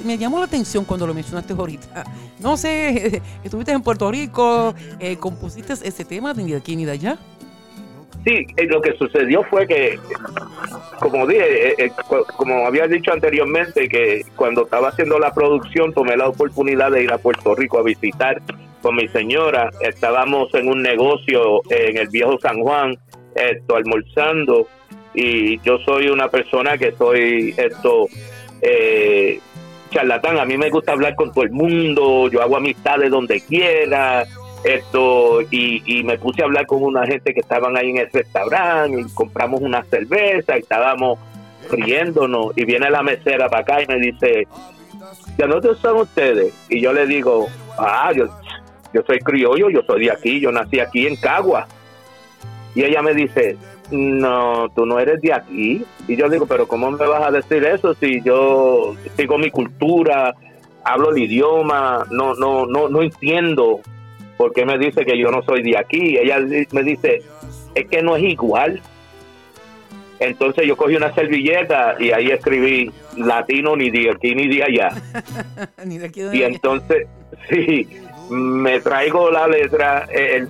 me 0.06 0.18
llamó 0.18 0.40
la 0.40 0.46
atención 0.46 0.86
cuando 0.86 1.08
lo 1.08 1.14
mencionaste 1.14 1.54
ahorita. 1.54 2.04
No 2.40 2.58
sé, 2.58 3.22
estuviste 3.44 3.72
en 3.72 3.82
Puerto 3.82 4.12
Rico, 4.12 4.76
eh, 5.00 5.16
compusiste 5.16 5.74
ese 5.74 6.04
tema 6.04 6.34
de 6.34 6.44
ni 6.44 6.52
de 6.52 6.58
aquí 6.58 6.76
ni 6.76 6.84
de 6.84 6.92
allá. 6.92 7.18
Sí, 8.26 8.48
eh, 8.58 8.66
lo 8.66 8.82
que 8.82 8.98
sucedió 8.98 9.44
fue 9.44 9.66
que, 9.66 9.98
como 11.00 11.26
dije, 11.26 11.86
eh, 11.86 11.92
como 12.36 12.66
había 12.66 12.88
dicho 12.88 13.14
anteriormente, 13.14 13.88
que 13.88 14.26
cuando 14.36 14.64
estaba 14.64 14.90
haciendo 14.90 15.20
la 15.20 15.34
producción 15.34 15.94
tomé 15.94 16.18
la 16.18 16.28
oportunidad 16.28 16.92
de 16.92 17.04
ir 17.04 17.14
a 17.14 17.18
Puerto 17.18 17.56
Rico 17.56 17.80
a 17.80 17.84
visitar 17.84 18.42
con 18.82 18.96
mi 18.96 19.08
señora. 19.08 19.70
Estábamos 19.80 20.54
en 20.54 20.68
un 20.68 20.82
negocio 20.82 21.62
en 21.70 21.98
el 21.98 22.10
viejo 22.10 22.38
San 22.42 22.62
Juan, 22.62 22.98
esto, 23.36 23.76
almorzando, 23.78 24.68
y 25.14 25.60
yo 25.62 25.78
soy 25.80 26.08
una 26.08 26.28
persona 26.28 26.78
que 26.78 26.92
soy 26.94 27.54
esto 27.58 28.08
eh, 28.62 29.40
charlatán, 29.94 30.40
a 30.40 30.46
mí 30.46 30.58
me 30.58 30.70
gusta 30.70 30.92
hablar 30.92 31.16
con 31.16 31.32
todo 31.32 31.44
el 31.44 31.52
mundo, 31.52 32.28
yo 32.30 32.42
hago 32.42 32.58
amistades 32.58 33.12
donde 33.12 33.42
quiera, 33.42 34.26
esto, 34.64 35.42
y, 35.52 36.04
me 36.04 36.18
puse 36.18 36.42
a 36.42 36.46
hablar 36.46 36.66
con 36.66 36.84
una 36.84 37.06
gente 37.06 37.34
que 37.34 37.42
estaban 37.42 37.78
ahí 37.78 37.92
en 37.92 37.98
el 37.98 38.10
restaurante, 38.12 39.02
y 39.02 39.14
compramos 39.14 39.62
una 39.62 39.84
cerveza, 39.84 40.58
y 40.58 40.62
estábamos 40.62 41.20
riéndonos, 41.72 42.58
y 42.58 42.66
viene 42.66 42.90
la 42.90 43.04
mesera 43.04 43.50
para 43.50 43.62
acá 43.62 43.82
y 43.82 43.88
me 43.88 44.00
dice, 44.00 44.48
¿de 45.38 45.48
dónde 45.48 45.76
son 45.76 45.98
ustedes? 45.98 46.54
Y 46.70 46.82
yo 46.82 46.92
le 46.92 47.06
digo, 47.06 47.48
ah, 47.78 48.12
yo, 48.16 48.28
yo 48.94 49.02
soy 49.06 49.20
criollo, 49.20 49.70
yo 49.70 49.82
soy 49.84 50.06
de 50.06 50.12
aquí, 50.12 50.40
yo 50.40 50.52
nací 50.52 50.80
aquí 50.80 51.08
en 51.08 51.16
Cagua. 51.16 51.68
Y 52.76 52.84
ella 52.84 53.02
me 53.02 53.14
dice, 53.14 53.58
no, 53.92 54.70
tú 54.70 54.86
no 54.86 55.00
eres 55.00 55.22
de 55.22 55.34
aquí. 55.34 55.84
Y 56.08 56.16
yo 56.16 56.30
digo, 56.30 56.46
pero 56.46 56.68
¿cómo 56.68 56.92
me 56.92 57.06
vas 57.06 57.28
a 57.28 57.32
decir 57.32 57.64
eso 57.66 57.94
si 57.96 58.22
yo 58.22 58.96
sigo 59.18 59.38
mi 59.38 59.52
cultura, 59.52 60.36
hablo 60.84 61.12
el 61.12 61.20
idioma, 61.20 62.06
no, 62.12 62.34
no, 62.36 62.66
no, 62.66 62.90
no 62.90 63.02
entiendo 63.02 63.82
por 64.38 64.54
qué 64.54 64.66
me 64.66 64.78
dice 64.78 65.06
que 65.06 65.18
yo 65.18 65.32
no 65.32 65.44
soy 65.44 65.64
de 65.64 65.78
aquí? 65.78 66.18
Ella 66.18 66.40
me 66.72 66.84
dice, 66.84 67.22
es 67.76 67.88
que 67.88 68.02
no 68.02 68.16
es 68.16 68.24
igual. 68.24 68.82
Entonces 70.20 70.66
yo 70.66 70.78
cogí 70.78 70.96
una 70.96 71.14
servilleta 71.14 71.96
y 72.00 72.12
ahí 72.12 72.32
escribí 72.32 72.92
latino 73.18 73.76
ni 73.76 73.90
de 73.90 74.12
aquí 74.12 74.34
ni 74.34 74.48
de 74.48 74.64
allá. 74.64 74.90
y 76.34 76.44
entonces, 76.44 77.08
sí, 77.50 77.88
me 78.34 78.80
traigo 78.80 79.30
la 79.30 79.48
letra, 79.48 80.08
el, 80.12 80.50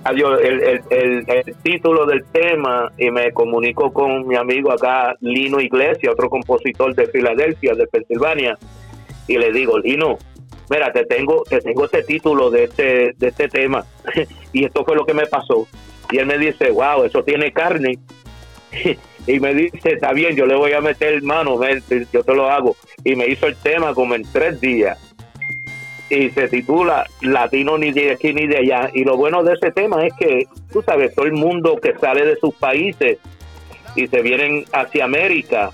el, 0.90 1.56
título 1.62 2.06
del 2.06 2.24
tema 2.24 2.90
y 2.96 3.10
me 3.10 3.32
comunico 3.32 3.92
con 3.92 4.26
mi 4.26 4.36
amigo 4.36 4.72
acá, 4.72 5.14
Lino 5.20 5.60
Iglesias, 5.60 6.14
otro 6.14 6.30
compositor 6.30 6.94
de 6.94 7.06
Filadelfia, 7.08 7.74
de 7.74 7.86
Pensilvania, 7.86 8.58
y 9.28 9.36
le 9.36 9.52
digo, 9.52 9.78
Lino, 9.78 10.18
mira, 10.70 10.92
te 10.92 11.04
tengo, 11.04 11.42
te 11.44 11.60
tengo 11.60 11.84
este 11.84 12.02
título 12.04 12.50
de 12.50 12.64
este, 12.64 13.14
de 13.16 13.28
este 13.28 13.48
tema, 13.48 13.84
y 14.52 14.64
esto 14.64 14.84
fue 14.84 14.96
lo 14.96 15.04
que 15.04 15.14
me 15.14 15.26
pasó. 15.26 15.66
Y 16.10 16.18
él 16.18 16.26
me 16.26 16.38
dice, 16.38 16.70
wow, 16.70 17.04
eso 17.04 17.22
tiene 17.22 17.52
carne. 17.52 17.98
y 19.26 19.40
me 19.40 19.54
dice, 19.54 19.92
está 19.92 20.12
bien, 20.12 20.36
yo 20.36 20.46
le 20.46 20.54
voy 20.54 20.72
a 20.72 20.80
meter 20.80 21.22
mano, 21.22 21.58
yo 22.12 22.22
te 22.24 22.34
lo 22.34 22.50
hago. 22.50 22.76
Y 23.04 23.14
me 23.14 23.26
hizo 23.26 23.46
el 23.46 23.56
tema 23.56 23.94
como 23.94 24.14
en 24.14 24.22
tres 24.32 24.60
días 24.60 25.13
y 26.10 26.30
se 26.30 26.48
titula 26.48 27.06
Latino 27.22 27.78
ni 27.78 27.92
de 27.92 28.12
aquí 28.12 28.32
ni 28.32 28.46
de 28.46 28.58
allá. 28.58 28.90
Y 28.92 29.04
lo 29.04 29.16
bueno 29.16 29.42
de 29.42 29.54
ese 29.54 29.70
tema 29.70 30.06
es 30.06 30.12
que, 30.14 30.46
tú 30.72 30.82
sabes, 30.82 31.14
todo 31.14 31.26
el 31.26 31.32
mundo 31.32 31.76
que 31.76 31.94
sale 31.94 32.26
de 32.26 32.36
sus 32.36 32.54
países 32.54 33.18
y 33.96 34.06
se 34.06 34.22
vienen 34.22 34.64
hacia 34.72 35.04
América, 35.04 35.70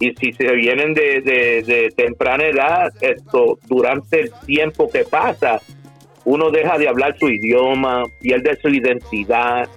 y 0.00 0.14
si 0.14 0.32
se 0.32 0.50
vienen 0.52 0.94
de, 0.94 1.20
de, 1.20 1.92
temprana 1.94 2.46
edad, 2.46 2.90
esto 3.02 3.58
durante 3.68 4.20
el 4.20 4.32
tiempo 4.46 4.90
que 4.90 5.04
pasa, 5.04 5.60
uno 6.24 6.50
deja 6.50 6.78
de 6.78 6.88
hablar 6.88 7.18
su 7.18 7.28
idioma, 7.28 8.04
pierde 8.18 8.56
su 8.56 8.68
identidad. 8.70 9.68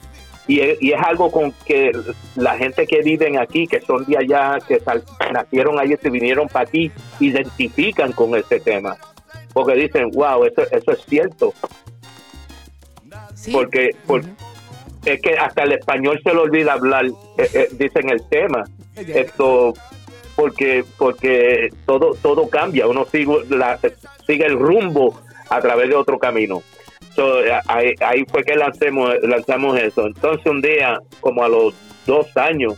Y 0.48 0.62
es, 0.62 0.78
algo 1.06 1.30
con 1.30 1.54
que 1.66 1.92
la 2.36 2.58
gente 2.58 2.88
que 2.88 3.02
viven 3.02 3.38
aquí, 3.38 3.68
que 3.68 3.82
son 3.82 4.06
de 4.06 4.18
allá, 4.18 4.60
que 4.66 4.82
nacieron 5.32 5.78
allí, 5.78 5.96
se 6.02 6.10
vinieron 6.10 6.48
para 6.48 6.68
aquí, 6.68 6.90
identifican 7.20 8.14
con 8.14 8.34
ese 8.36 8.62
tema 8.62 8.98
porque 9.54 9.76
dicen, 9.76 10.10
wow, 10.12 10.44
eso, 10.46 10.64
eso 10.72 10.92
es 10.92 11.06
cierto. 11.06 11.54
Porque, 13.52 13.92
es 15.06 15.22
que 15.22 15.34
hasta 15.38 15.64
el 15.64 15.74
español 15.74 16.20
se 16.24 16.34
le 16.34 16.40
olvida 16.40 16.74
hablar, 16.74 17.06
eh, 17.38 17.50
eh, 17.54 17.70
dicen 17.72 18.10
el 18.10 18.28
tema. 18.30 18.64
Esto, 18.96 19.74
porque 20.36 20.86
porque 20.98 21.70
todo 21.86 22.16
todo 22.22 22.48
cambia, 22.48 22.88
uno 22.88 23.06
sigue, 23.06 23.44
la, 23.50 23.80
sigue 24.26 24.46
el 24.46 24.58
rumbo 24.58 25.20
a 25.50 25.60
través 25.62 25.90
de 25.90 25.96
otro 25.96 26.18
camino. 26.18 26.62
ahí, 27.68 27.94
ahí, 28.02 28.24
fue 28.32 28.44
que 28.44 28.56
lancemos, 28.56 29.14
lanzamos 29.24 29.78
eso. 29.80 30.06
Entonces 30.08 30.46
un 30.46 30.62
día, 30.62 31.00
como 31.20 31.44
a 31.44 31.50
los 31.50 31.74
dos 32.06 32.36
años, 32.38 32.76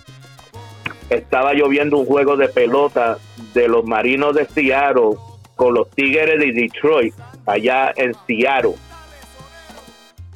estaba 1.09 1.53
lloviendo 1.53 1.97
un 1.97 2.05
juego 2.05 2.35
de 2.37 2.49
pelota 2.49 3.17
de 3.53 3.67
los 3.67 3.85
marinos 3.85 4.35
de 4.35 4.45
Seattle 4.45 5.17
con 5.55 5.73
los 5.73 5.89
Tigres 5.91 6.39
de 6.39 6.51
Detroit, 6.51 7.13
allá 7.45 7.93
en 7.95 8.13
Seattle. 8.27 8.75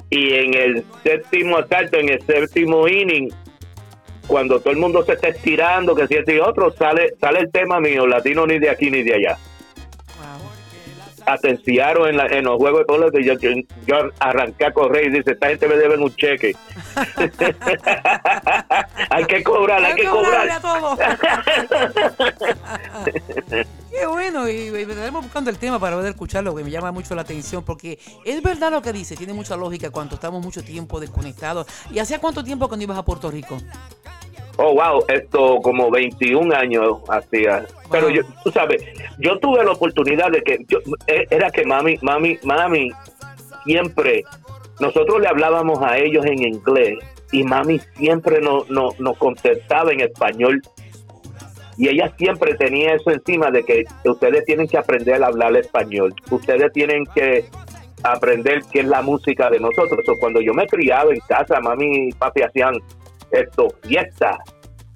Y 0.08 0.34
en 0.34 0.54
el 0.54 0.84
séptimo 1.04 1.58
asalto, 1.58 1.98
en 1.98 2.08
el 2.08 2.20
séptimo 2.22 2.88
inning, 2.88 3.30
cuando 4.26 4.60
todo 4.60 4.72
el 4.72 4.78
mundo 4.78 5.04
se 5.04 5.12
está 5.12 5.28
estirando, 5.28 5.94
que 5.94 6.06
si 6.06 6.14
este 6.14 6.36
y 6.36 6.38
otro, 6.38 6.72
sale, 6.72 7.14
sale 7.20 7.40
el 7.40 7.50
tema 7.50 7.80
mío, 7.80 8.06
latino 8.06 8.46
ni 8.46 8.58
de 8.58 8.70
aquí 8.70 8.90
ni 8.90 9.02
de 9.02 9.14
allá. 9.14 9.36
Atenciaron 11.26 12.08
en, 12.08 12.20
en 12.32 12.44
los 12.44 12.56
juegos 12.56 12.80
de 12.80 12.86
todos 12.86 13.12
yo, 13.12 13.34
yo, 13.34 13.50
yo, 13.86 13.96
arranqué 14.18 14.66
a 14.66 14.72
correr 14.72 15.06
y 15.06 15.10
dice, 15.10 15.32
esta 15.32 15.48
gente 15.48 15.68
me 15.68 15.76
deben 15.76 16.02
un 16.02 16.14
cheque. 16.16 16.56
hay 19.10 19.24
que 19.26 19.42
cobrar, 19.42 19.84
hay, 19.84 19.94
que 19.94 20.06
cobrar. 20.06 20.48
Qué 23.90 24.06
bueno, 24.06 24.48
y, 24.48 24.68
estaremos 24.68 25.24
buscando 25.24 25.50
el 25.50 25.58
tema 25.58 25.78
para 25.80 25.96
poder 25.96 26.10
escucharlo, 26.10 26.54
que 26.54 26.62
me 26.62 26.70
llama 26.70 26.92
mucho 26.92 27.14
la 27.14 27.22
atención, 27.22 27.64
porque 27.64 27.98
es 28.24 28.42
verdad 28.42 28.70
lo 28.70 28.80
que 28.80 28.92
dice, 28.92 29.16
tiene 29.16 29.32
mucha 29.32 29.56
lógica 29.56 29.90
cuando 29.90 30.14
estamos 30.14 30.42
mucho 30.44 30.62
tiempo 30.62 31.00
desconectados. 31.00 31.66
¿Y 31.90 31.98
hacía 31.98 32.20
cuánto 32.20 32.44
tiempo 32.44 32.68
cuando 32.68 32.84
ibas 32.84 32.98
a 32.98 33.04
Puerto 33.04 33.30
Rico? 33.30 33.58
Oh, 34.56 34.74
wow, 34.74 35.04
esto 35.08 35.58
como 35.62 35.90
21 35.90 36.54
años 36.54 36.98
hacía. 37.08 37.66
Pero 37.90 38.10
yo, 38.10 38.22
tú 38.44 38.52
sabes, 38.52 38.84
yo 39.18 39.38
tuve 39.38 39.64
la 39.64 39.72
oportunidad 39.72 40.30
de 40.30 40.42
que, 40.42 40.58
yo, 40.68 40.78
e, 41.06 41.26
era 41.30 41.50
que 41.50 41.64
mami, 41.64 41.96
mami, 42.02 42.38
mami, 42.44 42.90
siempre, 43.64 44.22
nosotros 44.78 45.20
le 45.20 45.28
hablábamos 45.28 45.80
a 45.82 45.98
ellos 45.98 46.24
en 46.26 46.42
inglés 46.44 46.98
y 47.32 47.42
mami 47.42 47.80
siempre 47.96 48.40
nos 48.40 48.68
no, 48.70 48.90
nos 48.98 49.16
contestaba 49.16 49.92
en 49.92 50.00
español. 50.00 50.62
Y 51.80 51.88
ella 51.88 52.12
siempre 52.18 52.54
tenía 52.56 52.92
eso 52.92 53.10
encima 53.10 53.50
de 53.50 53.64
que 53.64 53.84
ustedes 54.04 54.44
tienen 54.44 54.68
que 54.68 54.76
aprender 54.76 55.24
a 55.24 55.28
hablar 55.28 55.56
español. 55.56 56.12
Ustedes 56.30 56.70
tienen 56.74 57.06
que 57.14 57.46
aprender 58.02 58.60
qué 58.70 58.80
es 58.80 58.86
la 58.86 59.00
música 59.00 59.48
de 59.48 59.60
nosotros. 59.60 60.06
O 60.06 60.18
cuando 60.18 60.42
yo 60.42 60.52
me 60.52 60.66
criaba 60.66 61.10
en 61.10 61.20
casa, 61.20 61.58
mami 61.58 62.08
y 62.08 62.12
papi 62.12 62.42
hacían 62.42 62.74
esto, 63.30 63.68
fiesta 63.82 64.38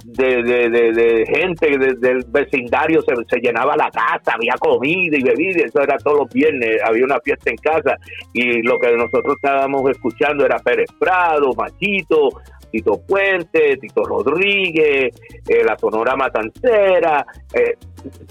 de, 0.05 0.43
de, 0.43 0.69
de, 0.93 1.27
gente 1.27 1.79
del 1.79 2.25
vecindario, 2.29 3.01
se, 3.03 3.15
se, 3.27 3.41
llenaba 3.41 3.75
la 3.75 3.91
casa, 3.91 4.35
había 4.35 4.55
comida 4.59 5.17
y 5.17 5.23
bebida, 5.23 5.65
eso 5.65 5.81
era 5.81 5.97
todos 5.97 6.19
los 6.21 6.29
viernes, 6.29 6.79
había 6.85 7.05
una 7.05 7.19
fiesta 7.21 7.51
en 7.51 7.57
casa 7.57 7.97
y 8.33 8.63
lo 8.63 8.79
que 8.79 8.93
nosotros 8.93 9.37
estábamos 9.37 9.91
escuchando 9.91 10.45
era 10.45 10.59
Pérez 10.59 10.91
Prado, 10.99 11.55
Machito, 11.55 12.29
Tito 12.71 13.01
Puente, 13.07 13.79
Tito 13.79 14.05
Rodríguez, 14.05 15.15
eh, 15.49 15.65
la 15.65 15.79
Sonora 15.79 16.17
Matancera, 16.17 17.25
eh, 17.55 17.75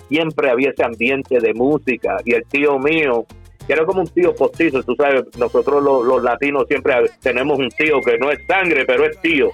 siempre 0.08 0.52
había 0.52 0.70
ese 0.70 0.84
ambiente 0.84 1.40
de 1.40 1.56
música 1.56 2.18
y 2.24 2.34
el 2.34 2.46
tío 2.46 2.78
mío, 2.78 3.26
que 3.66 3.74
era 3.74 3.84
como 3.84 4.02
un 4.02 4.08
tío 4.08 4.36
postizo, 4.36 4.84
tú 4.84 4.96
sabes, 4.96 5.24
nosotros 5.40 5.82
los, 5.82 6.06
los 6.06 6.22
latinos 6.22 6.66
siempre 6.68 6.94
tenemos 7.20 7.58
un 7.58 7.70
tío 7.70 8.00
que 8.02 8.20
no 8.20 8.30
es 8.30 8.46
sangre, 8.46 8.86
pero 8.86 9.06
es 9.06 9.20
tío 9.22 9.50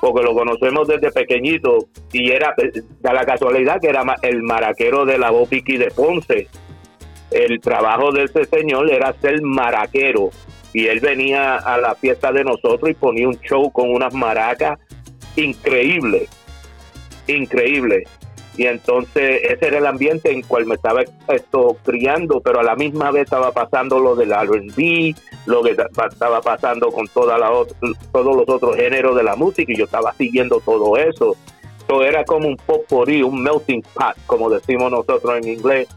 porque 0.00 0.22
lo 0.22 0.34
conocemos 0.34 0.88
desde 0.88 1.12
pequeñito 1.12 1.88
y 2.12 2.30
era 2.30 2.54
da 3.00 3.12
la 3.12 3.24
casualidad 3.24 3.80
que 3.80 3.88
era 3.88 4.02
el 4.22 4.42
maraquero 4.42 5.04
de 5.04 5.18
la 5.18 5.30
Bopiqui 5.30 5.76
de 5.76 5.90
Ponce. 5.90 6.48
El 7.30 7.60
trabajo 7.60 8.10
de 8.10 8.24
ese 8.24 8.44
señor 8.44 8.90
era 8.90 9.12
ser 9.20 9.40
maraquero 9.42 10.30
y 10.72 10.86
él 10.86 11.00
venía 11.00 11.56
a 11.56 11.78
la 11.78 11.94
fiesta 11.94 12.32
de 12.32 12.44
nosotros 12.44 12.90
y 12.90 12.94
ponía 12.94 13.28
un 13.28 13.38
show 13.40 13.70
con 13.70 13.90
unas 13.90 14.14
maracas 14.14 14.78
increíble, 15.36 16.28
increíble 17.26 18.04
y 18.56 18.66
entonces 18.66 19.42
ese 19.44 19.68
era 19.68 19.78
el 19.78 19.86
ambiente 19.86 20.32
en 20.32 20.42
cual 20.42 20.66
me 20.66 20.74
estaba 20.74 21.02
esto 21.28 21.76
criando, 21.84 22.40
pero 22.40 22.60
a 22.60 22.62
la 22.62 22.74
misma 22.74 23.10
vez 23.10 23.24
estaba 23.24 23.52
pasando 23.52 23.98
lo 23.98 24.16
del 24.16 24.32
R&B, 24.32 25.14
lo 25.46 25.62
que 25.62 25.70
estaba 25.70 26.40
pasando 26.40 26.90
con 26.90 27.06
toda 27.08 27.38
la 27.38 27.50
todos 28.12 28.36
los 28.36 28.48
otros 28.48 28.76
géneros 28.76 29.16
de 29.16 29.22
la 29.22 29.36
música 29.36 29.72
y 29.72 29.76
yo 29.76 29.84
estaba 29.84 30.12
siguiendo 30.14 30.60
todo 30.60 30.96
eso. 30.96 31.36
Eso 31.84 32.02
era 32.04 32.24
como 32.24 32.48
un 32.48 32.56
potpourri, 32.56 33.22
un 33.22 33.42
melting 33.42 33.82
pot, 33.82 34.16
como 34.26 34.50
decimos 34.50 34.90
nosotros 34.90 35.38
en 35.38 35.48
inglés, 35.48 35.88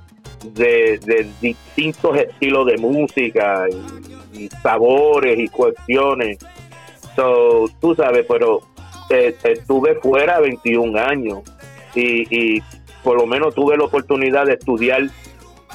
de, 0.43 1.29
distintos 1.41 2.17
estilos 2.17 2.65
de 2.65 2.77
música 2.77 3.65
y, 4.33 4.49
sabores 4.61 5.39
y 5.39 5.47
cuestiones. 5.47 6.37
So, 7.15 7.65
tú 7.79 7.93
sabes, 7.93 8.25
pero 8.27 8.61
eh, 9.09 9.35
estuve 9.43 9.95
fuera 9.95 10.39
21 10.39 10.97
años 10.99 11.41
y, 11.95 12.61
por 13.03 13.17
lo 13.17 13.25
menos 13.25 13.53
tuve 13.53 13.77
la 13.77 13.85
oportunidad 13.85 14.45
de 14.45 14.53
estudiar 14.53 15.03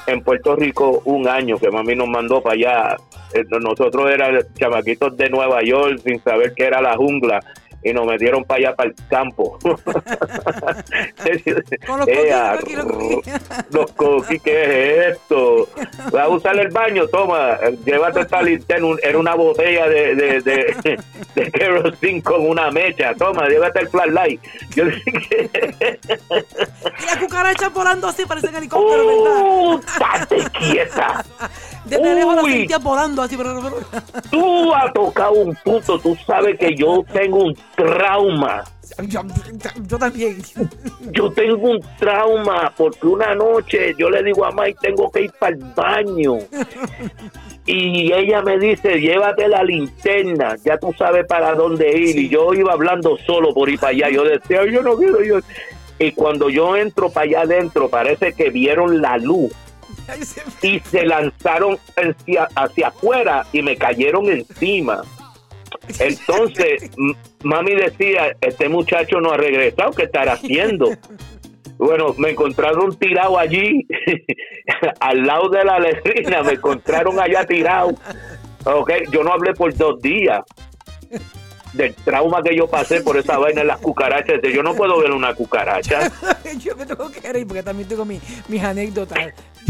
en 0.07 0.23
Puerto 0.23 0.55
Rico 0.55 1.01
un 1.05 1.27
año 1.27 1.57
que 1.57 1.69
mami 1.69 1.95
nos 1.95 2.09
mandó 2.09 2.41
para 2.41 2.55
allá. 2.55 2.97
Eh, 3.33 3.45
nosotros 3.61 4.09
éramos 4.09 4.45
chamaquitos 4.55 5.15
de 5.15 5.29
Nueva 5.29 5.61
York 5.63 5.99
sin 6.03 6.19
saber 6.23 6.53
qué 6.55 6.65
era 6.65 6.81
la 6.81 6.95
jungla 6.95 7.39
y 7.83 7.93
nos 7.93 8.05
metieron 8.05 8.43
para 8.43 8.59
allá, 8.59 8.75
para 8.75 8.89
el 8.89 8.95
campo. 9.09 9.57
Con 11.85 11.99
los 11.99 12.07
¿qué 14.43 14.63
es 14.63 15.15
esto? 15.15 15.67
¿Vas 16.11 16.23
a 16.23 16.29
usar 16.29 16.59
el 16.59 16.69
baño? 16.69 17.07
Toma, 17.07 17.57
llévate 17.85 18.21
esta 18.21 18.41
linterna, 18.41 18.95
era 19.01 19.17
una 19.17 19.35
botella 19.35 19.87
de, 19.87 20.15
de, 20.15 20.41
de, 20.41 20.99
de 21.35 21.51
kerosene 21.51 22.21
con 22.21 22.47
una 22.47 22.71
mecha. 22.71 23.13
Toma, 23.15 23.47
llévate 23.47 23.79
el 23.79 23.89
flashlight. 23.89 24.41
Yo 24.75 24.85
dije 24.85 25.49
y 26.99 27.05
la 27.05 27.19
cucaracha 27.19 27.69
volando 27.69 28.07
así, 28.07 28.25
parece 28.25 28.49
un 28.49 28.55
helicóptero, 28.55 29.07
¿verdad? 29.07 29.43
¡Uh! 29.45 29.81
quieta! 30.59 31.23
Desde 31.85 32.15
lejos 32.15 32.35
la 32.35 32.41
sentía 32.43 32.77
volando 32.77 33.21
así. 33.21 33.37
Tú 34.31 34.73
has 34.73 34.93
tocado 34.93 35.33
un 35.33 35.55
punto, 35.63 35.99
tú 35.99 36.15
sabes 36.25 36.57
que 36.57 36.75
yo 36.75 37.03
tengo 37.11 37.43
un 37.43 37.57
trauma. 37.75 38.63
Yo, 39.07 39.97
también. 39.97 40.41
Yo 41.11 41.31
tengo 41.31 41.71
un 41.71 41.79
trauma 41.97 42.73
porque 42.75 43.07
una 43.07 43.33
noche 43.35 43.93
yo 43.97 44.09
le 44.09 44.23
digo 44.23 44.45
a 44.45 44.51
Mike, 44.51 44.79
tengo 44.81 45.09
que 45.11 45.23
ir 45.23 45.31
para 45.39 45.55
el 45.55 45.63
baño. 45.75 46.37
Y 47.65 48.11
ella 48.11 48.41
me 48.41 48.57
dice, 48.57 48.99
llévate 48.99 49.47
la 49.47 49.63
linterna, 49.63 50.55
ya 50.65 50.79
tú 50.79 50.91
sabes 50.97 51.27
para 51.27 51.53
dónde 51.53 51.95
ir. 51.95 52.17
Y 52.17 52.27
yo 52.27 52.51
iba 52.55 52.73
hablando 52.73 53.15
solo 53.27 53.53
por 53.53 53.69
ir 53.69 53.79
para 53.79 53.91
allá. 53.91 54.09
Yo 54.09 54.23
decía, 54.23 54.65
yo 54.65 54.81
no 54.81 54.97
quiero, 54.97 55.21
yo. 55.21 55.37
Y 55.99 56.11
cuando 56.13 56.49
yo 56.49 56.75
entro 56.75 57.11
para 57.11 57.25
allá 57.25 57.41
adentro, 57.41 57.87
parece 57.87 58.33
que 58.33 58.49
vieron 58.49 59.03
la 59.03 59.17
luz 59.17 59.51
y 60.61 60.79
se 60.79 61.05
lanzaron 61.05 61.77
hacia, 61.95 62.47
hacia 62.55 62.87
afuera 62.87 63.45
y 63.53 63.61
me 63.61 63.75
cayeron 63.75 64.29
encima. 64.29 65.01
Entonces, 65.99 66.91
mami 67.43 67.75
decía, 67.75 68.35
este 68.41 68.69
muchacho 68.69 69.19
no 69.19 69.31
ha 69.31 69.37
regresado, 69.37 69.91
¿qué 69.91 70.03
estará 70.03 70.33
haciendo? 70.33 70.89
Bueno, 71.77 72.13
me 72.17 72.31
encontraron 72.31 72.93
tirado 72.99 73.39
allí, 73.39 73.87
al 74.99 75.25
lado 75.25 75.47
de 75.47 75.63
la 75.63 75.79
letrina, 75.79 76.43
me 76.43 76.51
encontraron 76.51 77.17
allá 77.17 77.45
tirado. 77.45 77.91
Ok, 78.65 78.91
yo 79.09 79.23
no 79.23 79.31
hablé 79.31 79.53
por 79.53 79.73
dos 79.73 80.01
días 80.01 80.41
del 81.73 81.93
trauma 81.95 82.41
que 82.41 82.55
yo 82.55 82.67
pasé 82.67 83.01
por 83.01 83.17
esa 83.17 83.37
vaina 83.39 83.61
en 83.61 83.67
las 83.67 83.79
cucarachas. 83.79 84.39
Yo 84.53 84.63
no 84.63 84.75
puedo 84.75 84.99
ver 84.99 85.11
una 85.11 85.33
cucaracha. 85.33 86.11
yo 86.57 86.75
me 86.75 86.85
tengo 86.85 87.09
que 87.09 87.31
reír 87.31 87.47
porque 87.47 87.63
también 87.63 87.87
tengo 87.87 88.05
mis 88.05 88.63
anécdotas. 88.63 89.17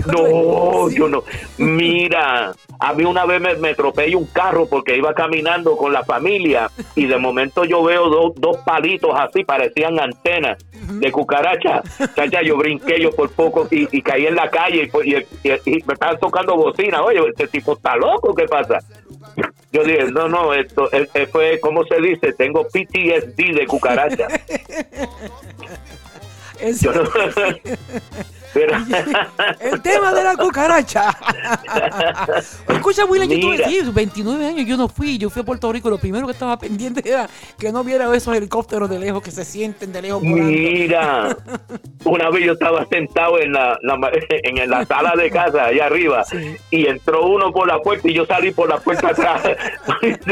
no, 0.05 0.89
yo 0.89 1.07
no. 1.07 1.23
Mira, 1.57 2.53
a 2.79 2.93
mí 2.93 3.03
una 3.03 3.25
vez 3.25 3.41
me, 3.41 3.55
me 3.55 3.69
atropellé 3.69 4.15
un 4.15 4.25
carro 4.25 4.65
porque 4.67 4.97
iba 4.97 5.13
caminando 5.13 5.75
con 5.75 5.91
la 5.91 6.03
familia 6.03 6.69
y 6.95 7.05
de 7.05 7.17
momento 7.17 7.65
yo 7.65 7.83
veo 7.83 8.09
dos 8.09 8.57
palitos 8.65 9.11
así, 9.15 9.43
parecían 9.43 9.99
antenas 9.99 10.57
de 10.87 11.11
cucaracha. 11.11 11.81
Chacha, 12.15 12.41
yo 12.41 12.57
brinqué 12.57 12.99
yo 13.01 13.11
por 13.11 13.29
poco 13.31 13.67
y, 13.69 14.01
caí 14.01 14.25
en 14.25 14.35
la 14.35 14.49
calle 14.49 14.89
y, 15.03 15.15
y, 15.15 15.83
me 15.85 15.93
estaban 15.93 16.19
tocando 16.19 16.55
bocina. 16.55 17.03
Oye, 17.03 17.19
este 17.27 17.47
tipo 17.47 17.73
está 17.73 17.95
loco, 17.95 18.33
¿qué 18.33 18.45
pasa? 18.45 18.79
Yo 19.71 19.83
dije, 19.83 20.05
no, 20.11 20.27
no, 20.27 20.53
esto 20.53 20.89
fue, 21.31 21.59
¿cómo 21.59 21.83
se 21.85 22.01
dice? 22.01 22.33
Tengo 22.33 22.67
PTSD 22.67 23.55
de 23.55 23.65
cucaracha. 23.67 24.27
Yo 26.81 26.91
no, 26.91 27.03
el 28.55 29.81
tema 29.81 30.13
de 30.13 30.23
la 30.23 30.35
cucaracha. 30.35 31.09
Escucha, 32.67 33.05
muy 33.05 33.19
yo 33.19 33.91
29 33.93 34.45
años 34.45 34.65
yo 34.65 34.77
no 34.77 34.87
fui, 34.87 35.17
yo 35.17 35.29
fui 35.29 35.41
a 35.41 35.45
Puerto 35.45 35.71
Rico, 35.71 35.89
lo 35.89 35.97
primero 35.97 36.25
que 36.25 36.33
estaba 36.33 36.57
pendiente 36.57 37.07
era 37.07 37.29
que 37.57 37.71
no 37.71 37.83
viera 37.83 38.13
esos 38.15 38.35
helicópteros 38.35 38.89
de 38.89 38.99
lejos 38.99 39.21
que 39.21 39.31
se 39.31 39.45
sienten 39.45 39.91
de 39.91 40.01
lejos. 40.01 40.21
Mira, 40.21 41.37
una 42.05 42.29
vez 42.29 42.45
yo 42.45 42.53
estaba 42.53 42.85
sentado 42.85 43.39
en 43.39 43.53
la, 43.53 43.77
en 44.29 44.69
la 44.69 44.85
sala 44.85 45.13
de 45.15 45.29
casa 45.29 45.65
allá 45.65 45.85
arriba 45.85 46.25
y 46.71 46.87
entró 46.87 47.25
uno 47.27 47.51
por 47.51 47.67
la 47.67 47.79
puerta 47.79 48.07
y 48.07 48.13
yo 48.13 48.25
salí 48.25 48.51
por 48.51 48.69
la 48.69 48.77
puerta 48.77 49.09
atrás. 49.09 49.41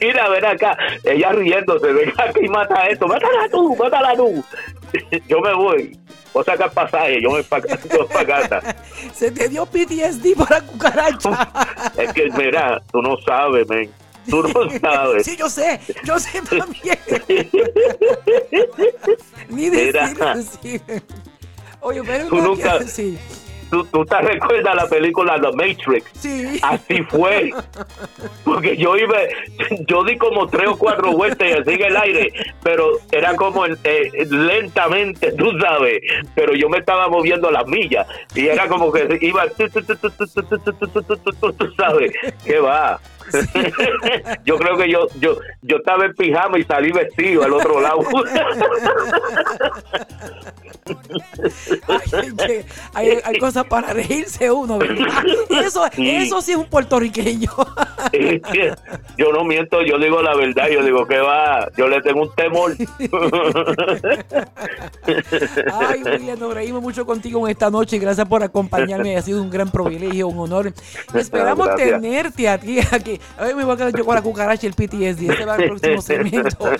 Mira, 0.00 0.28
ven 0.28 0.44
acá, 0.44 0.76
ella 1.04 1.32
riéndose, 1.32 1.92
ven 1.92 2.10
acá 2.10 2.32
y 2.40 2.48
mata 2.48 2.86
esto, 2.88 3.06
mátala 3.06 3.48
tú, 3.50 3.76
mátala 3.76 4.16
tú. 4.16 4.44
Yo 5.28 5.40
me 5.40 5.54
voy 5.54 5.98
o 6.34 6.42
sacar 6.42 6.72
pasaje, 6.72 7.20
yo 7.20 7.30
me 7.30 7.42
para 7.44 7.62
casa. 8.26 8.76
Se 9.14 9.30
te 9.30 9.48
dio 9.48 9.66
PTSD 9.66 10.34
para 10.36 10.62
cucaracha. 10.62 11.48
es 11.96 12.12
que, 12.12 12.30
mira, 12.30 12.80
tú 12.90 13.02
no 13.02 13.16
sabes, 13.18 13.68
men. 13.68 13.90
Tú 14.28 14.42
no 14.42 14.70
sabes. 14.80 15.26
Sí, 15.26 15.36
yo 15.36 15.50
sé, 15.50 15.80
yo 16.04 16.18
sé 16.18 16.40
también. 16.42 16.98
Ni 19.48 19.68
decir, 19.68 20.80
Oye, 21.80 22.02
pero 22.06 22.28
tú 22.28 22.36
nunca, 22.36 22.82
sí. 22.86 23.18
¿Tú, 23.72 23.86
tú 23.86 24.04
te 24.04 24.20
recuerdas 24.20 24.74
la 24.74 24.86
película 24.86 25.40
The 25.40 25.50
Matrix? 25.52 26.04
Sí. 26.12 26.60
Así 26.62 27.02
fue. 27.04 27.50
Porque 28.44 28.76
yo 28.76 28.96
iba, 28.98 29.16
yo 29.88 30.04
di 30.04 30.18
como 30.18 30.46
tres 30.46 30.68
o 30.68 30.76
cuatro 30.76 31.12
vueltas 31.12 31.48
y 31.48 31.52
así 31.52 31.70
en 31.70 31.82
el 31.82 31.96
aire, 31.96 32.32
pero 32.62 32.98
era 33.10 33.34
como 33.34 33.64
eh, 33.64 34.10
lentamente, 34.28 35.32
tú 35.32 35.58
sabes, 35.58 36.02
pero 36.34 36.54
yo 36.54 36.68
me 36.68 36.78
estaba 36.78 37.08
moviendo 37.08 37.50
las 37.50 37.66
millas 37.66 38.06
y 38.34 38.46
era 38.46 38.68
como 38.68 38.92
que 38.92 39.18
iba, 39.22 39.48
tú, 39.48 39.66
tú, 39.70 39.82
tú, 39.82 39.96
tú, 39.96 40.10
tú, 40.10 40.26
tú, 40.26 40.42
tú, 40.42 40.58
tú, 40.58 40.72
tú, 40.72 41.02
tú, 41.02 41.16
tú, 41.16 41.32
tú, 41.32 41.52
tú 41.54 41.74
sabes, 41.74 42.12
¿qué 42.44 42.58
va? 42.58 43.00
yo 44.44 44.56
creo 44.56 44.76
que 44.76 44.90
yo, 44.90 45.06
yo, 45.20 45.38
yo 45.62 45.76
estaba 45.76 46.06
en 46.06 46.14
pijama 46.14 46.58
y 46.58 46.64
salí 46.64 46.92
vestido 46.92 47.44
al 47.44 47.52
otro 47.52 47.80
lado. 47.80 48.00
Que 52.46 52.64
hay, 52.94 53.18
hay 53.24 53.38
cosas 53.38 53.64
para 53.66 53.92
reírse 53.92 54.50
uno, 54.50 54.78
¿verdad? 54.78 55.24
Eso, 55.50 55.86
eso 55.96 56.42
sí 56.42 56.52
es 56.52 56.58
un 56.58 56.66
puertorriqueño. 56.66 57.50
yo 59.16 59.32
no 59.32 59.44
miento, 59.44 59.82
yo 59.82 59.98
digo 59.98 60.22
la 60.22 60.34
verdad, 60.34 60.68
yo 60.68 60.82
digo 60.82 61.06
que 61.06 61.18
va, 61.18 61.68
yo 61.76 61.88
le 61.88 62.00
tengo 62.02 62.22
un 62.22 62.34
temor. 62.34 62.74
Ay, 65.72 66.02
William, 66.02 66.38
nos 66.38 66.54
reímos 66.54 66.82
mucho 66.82 67.06
contigo 67.06 67.46
en 67.46 67.52
esta 67.52 67.70
noche. 67.70 67.98
Gracias 67.98 68.26
por 68.28 68.42
acompañarme. 68.42 69.16
Ha 69.16 69.22
sido 69.22 69.42
un 69.42 69.50
gran 69.50 69.70
privilegio, 69.70 70.28
un 70.28 70.38
honor. 70.38 70.72
Esperamos 71.14 71.66
Gracias. 71.68 72.00
tenerte 72.00 72.48
a 72.48 72.58
ti 72.58 72.78
aquí. 72.80 73.20
A 73.38 73.44
ver, 73.44 73.56
me 73.56 73.64
voy 73.64 73.74
a 73.74 73.76
quedar 73.76 73.96
yo 73.96 74.04
con 74.04 74.14
la 74.14 74.22
cucaracha 74.22 74.66
y 74.66 74.68
el 74.68 74.74
PTSD. 74.74 75.30
Este 75.30 75.44
va 75.44 75.54
al 75.54 75.64
próximo 75.64 76.00
segmento. 76.02 76.70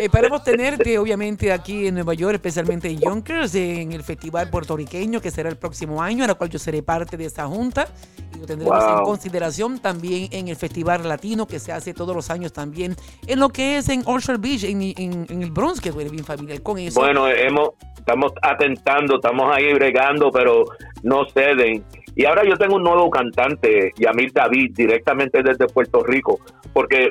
Esperamos 0.00 0.42
tenerte, 0.44 0.98
obviamente, 0.98 1.52
aquí 1.52 1.86
en 1.86 1.94
Nueva 1.94 2.14
York, 2.14 2.34
especialmente 2.34 2.88
en 2.88 2.98
Yonkers, 3.00 3.54
en 3.54 3.92
el 3.92 4.02
Festival 4.02 4.50
Puertorriqueño, 4.50 5.20
que 5.20 5.30
será 5.30 5.48
el 5.48 5.56
próximo 5.56 6.02
año, 6.02 6.24
a 6.24 6.26
la 6.26 6.34
cual 6.34 6.50
yo 6.50 6.58
seré 6.58 6.82
parte 6.82 7.16
de 7.16 7.26
esa 7.26 7.46
junta. 7.46 7.86
Y 8.34 8.38
lo 8.40 8.46
tendremos 8.46 8.78
Wow. 8.84 8.98
en 8.98 9.04
consideración 9.04 9.78
también 9.78 10.28
en 10.32 10.48
el 10.48 10.56
Festival 10.56 11.06
Latino, 11.08 11.46
que 11.46 11.58
se 11.58 11.72
hace 11.72 11.94
todos 11.94 12.14
los 12.14 12.30
años 12.30 12.52
también, 12.52 12.96
en 13.26 13.38
lo 13.40 13.48
que 13.48 13.78
es 13.78 13.88
en 13.88 14.02
Orchard 14.06 14.40
Beach, 14.40 14.64
en, 14.64 14.82
en- 14.82 15.26
en 15.28 15.42
el 15.42 15.50
Bronx, 15.50 15.80
que 15.80 15.88
eres 15.90 16.10
bien 16.10 16.24
familiar 16.24 16.60
con 16.62 16.78
eso. 16.78 17.00
Bueno, 17.00 17.28
hemos, 17.28 17.70
estamos 17.96 18.32
atentando, 18.42 19.16
estamos 19.16 19.54
ahí 19.54 19.72
bregando, 19.74 20.30
pero 20.30 20.64
no 21.02 21.24
ceden. 21.32 21.84
Y 22.16 22.24
ahora 22.26 22.44
yo 22.44 22.56
tengo 22.56 22.76
un 22.76 22.84
nuevo 22.84 23.10
cantante, 23.10 23.92
Yamil 23.96 24.32
David, 24.32 24.72
directamente 24.74 25.42
desde 25.42 25.66
Puerto 25.66 26.02
Rico, 26.04 26.38
porque 26.72 27.08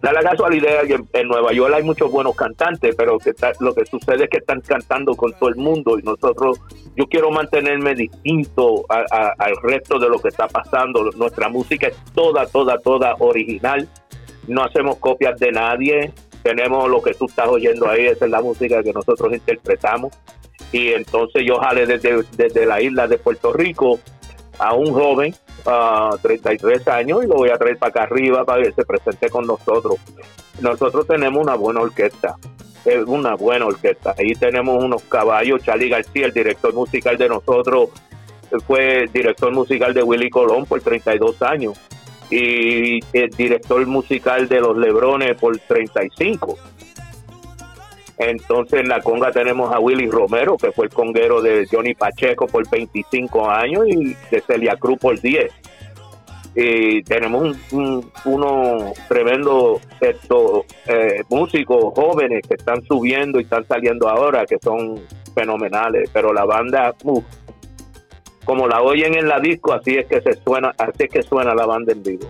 da 0.00 0.12
la 0.12 0.22
casualidad 0.22 0.84
que 0.86 0.98
en, 1.12 1.28
Nueva 1.28 1.52
York 1.52 1.74
hay 1.74 1.82
muchos 1.82 2.10
buenos 2.10 2.34
cantantes, 2.36 2.94
pero 2.96 3.18
que 3.18 3.32
lo 3.60 3.74
que 3.74 3.84
sucede 3.84 4.24
es 4.24 4.30
que 4.30 4.38
están 4.38 4.60
cantando 4.60 5.14
con 5.16 5.32
todo 5.32 5.48
el 5.48 5.56
mundo 5.56 5.98
y 5.98 6.02
nosotros, 6.02 6.60
yo 6.96 7.06
quiero 7.06 7.30
mantenerme 7.30 7.94
distinto 7.94 8.84
al 8.88 9.56
resto 9.62 9.98
de 9.98 10.08
lo 10.08 10.18
que 10.18 10.28
está 10.28 10.48
pasando. 10.48 11.10
Nuestra 11.16 11.48
música 11.48 11.88
es 11.88 11.96
toda, 12.14 12.46
toda, 12.46 12.78
toda 12.78 13.16
original. 13.18 13.88
No 14.46 14.64
hacemos 14.64 14.96
copias 14.96 15.38
de 15.38 15.52
nadie. 15.52 16.12
Tenemos 16.42 16.88
lo 16.88 17.02
que 17.02 17.14
tú 17.14 17.26
estás 17.26 17.48
oyendo 17.48 17.88
ahí, 17.88 18.06
esa 18.06 18.24
es 18.24 18.30
la 18.30 18.40
música 18.40 18.82
que 18.82 18.92
nosotros 18.92 19.32
interpretamos. 19.32 20.12
Y 20.72 20.88
entonces 20.92 21.44
yo 21.46 21.58
jale 21.58 21.86
desde, 21.86 22.22
desde 22.36 22.66
la 22.66 22.80
isla 22.80 23.08
de 23.08 23.18
Puerto 23.18 23.52
Rico 23.52 23.98
a 24.58 24.74
un 24.74 24.92
joven, 24.92 25.34
a 25.66 26.16
33 26.20 26.86
años, 26.88 27.24
y 27.24 27.26
lo 27.26 27.34
voy 27.34 27.50
a 27.50 27.58
traer 27.58 27.78
para 27.78 27.90
acá 27.90 28.02
arriba 28.04 28.44
para 28.44 28.62
que 28.62 28.72
se 28.72 28.84
presente 28.84 29.30
con 29.30 29.46
nosotros. 29.46 29.96
Nosotros 30.60 31.06
tenemos 31.06 31.42
una 31.42 31.54
buena 31.54 31.80
orquesta, 31.80 32.36
es 32.84 33.04
una 33.06 33.34
buena 33.34 33.66
orquesta. 33.66 34.14
Ahí 34.18 34.32
tenemos 34.32 34.82
unos 34.82 35.02
caballos, 35.04 35.62
Charlie 35.62 35.88
García, 35.88 36.26
el 36.26 36.32
director 36.32 36.74
musical 36.74 37.16
de 37.16 37.28
nosotros, 37.28 37.90
fue 38.66 39.06
director 39.12 39.52
musical 39.52 39.92
de 39.92 40.02
Willy 40.02 40.30
Colón 40.30 40.64
por 40.64 40.80
32 40.80 41.42
años 41.42 41.78
y 42.30 43.00
el 43.12 43.30
director 43.30 43.86
musical 43.86 44.48
de 44.48 44.60
Los 44.60 44.76
Lebrones 44.76 45.36
por 45.36 45.58
35. 45.58 46.56
Entonces 48.18 48.80
en 48.80 48.88
la 48.88 49.00
conga 49.00 49.30
tenemos 49.30 49.72
a 49.72 49.78
Willy 49.78 50.10
Romero, 50.10 50.56
que 50.56 50.72
fue 50.72 50.86
el 50.86 50.92
conguero 50.92 51.40
de 51.40 51.66
Johnny 51.70 51.94
Pacheco 51.94 52.46
por 52.46 52.68
25 52.68 53.48
años 53.48 53.84
y 53.86 54.14
de 54.30 54.40
Celia 54.46 54.76
Cruz 54.76 54.98
por 54.98 55.20
10. 55.20 55.52
Y 56.56 57.02
tenemos 57.04 57.42
un, 57.42 57.78
un- 57.78 58.12
unos 58.24 58.94
tremendos 59.08 59.80
estos, 60.00 60.62
eh, 60.88 61.22
músicos 61.28 61.94
jóvenes 61.94 62.42
que 62.48 62.54
están 62.54 62.82
subiendo 62.84 63.38
y 63.38 63.44
están 63.44 63.64
saliendo 63.68 64.08
ahora, 64.08 64.44
que 64.44 64.56
son 64.60 65.00
fenomenales, 65.34 66.10
pero 66.12 66.32
la 66.32 66.44
banda, 66.44 66.94
como 68.44 68.66
la 68.66 68.82
oyen 68.82 69.14
en 69.14 69.28
la 69.28 69.38
disco, 69.38 69.72
así 69.72 69.96
es 69.96 70.06
que 70.06 70.20
se 70.20 70.32
suena, 70.42 70.74
así 70.78 71.04
es 71.04 71.10
que 71.10 71.22
suena 71.22 71.54
la 71.54 71.66
banda 71.66 71.92
en 71.92 72.02
vivo. 72.02 72.28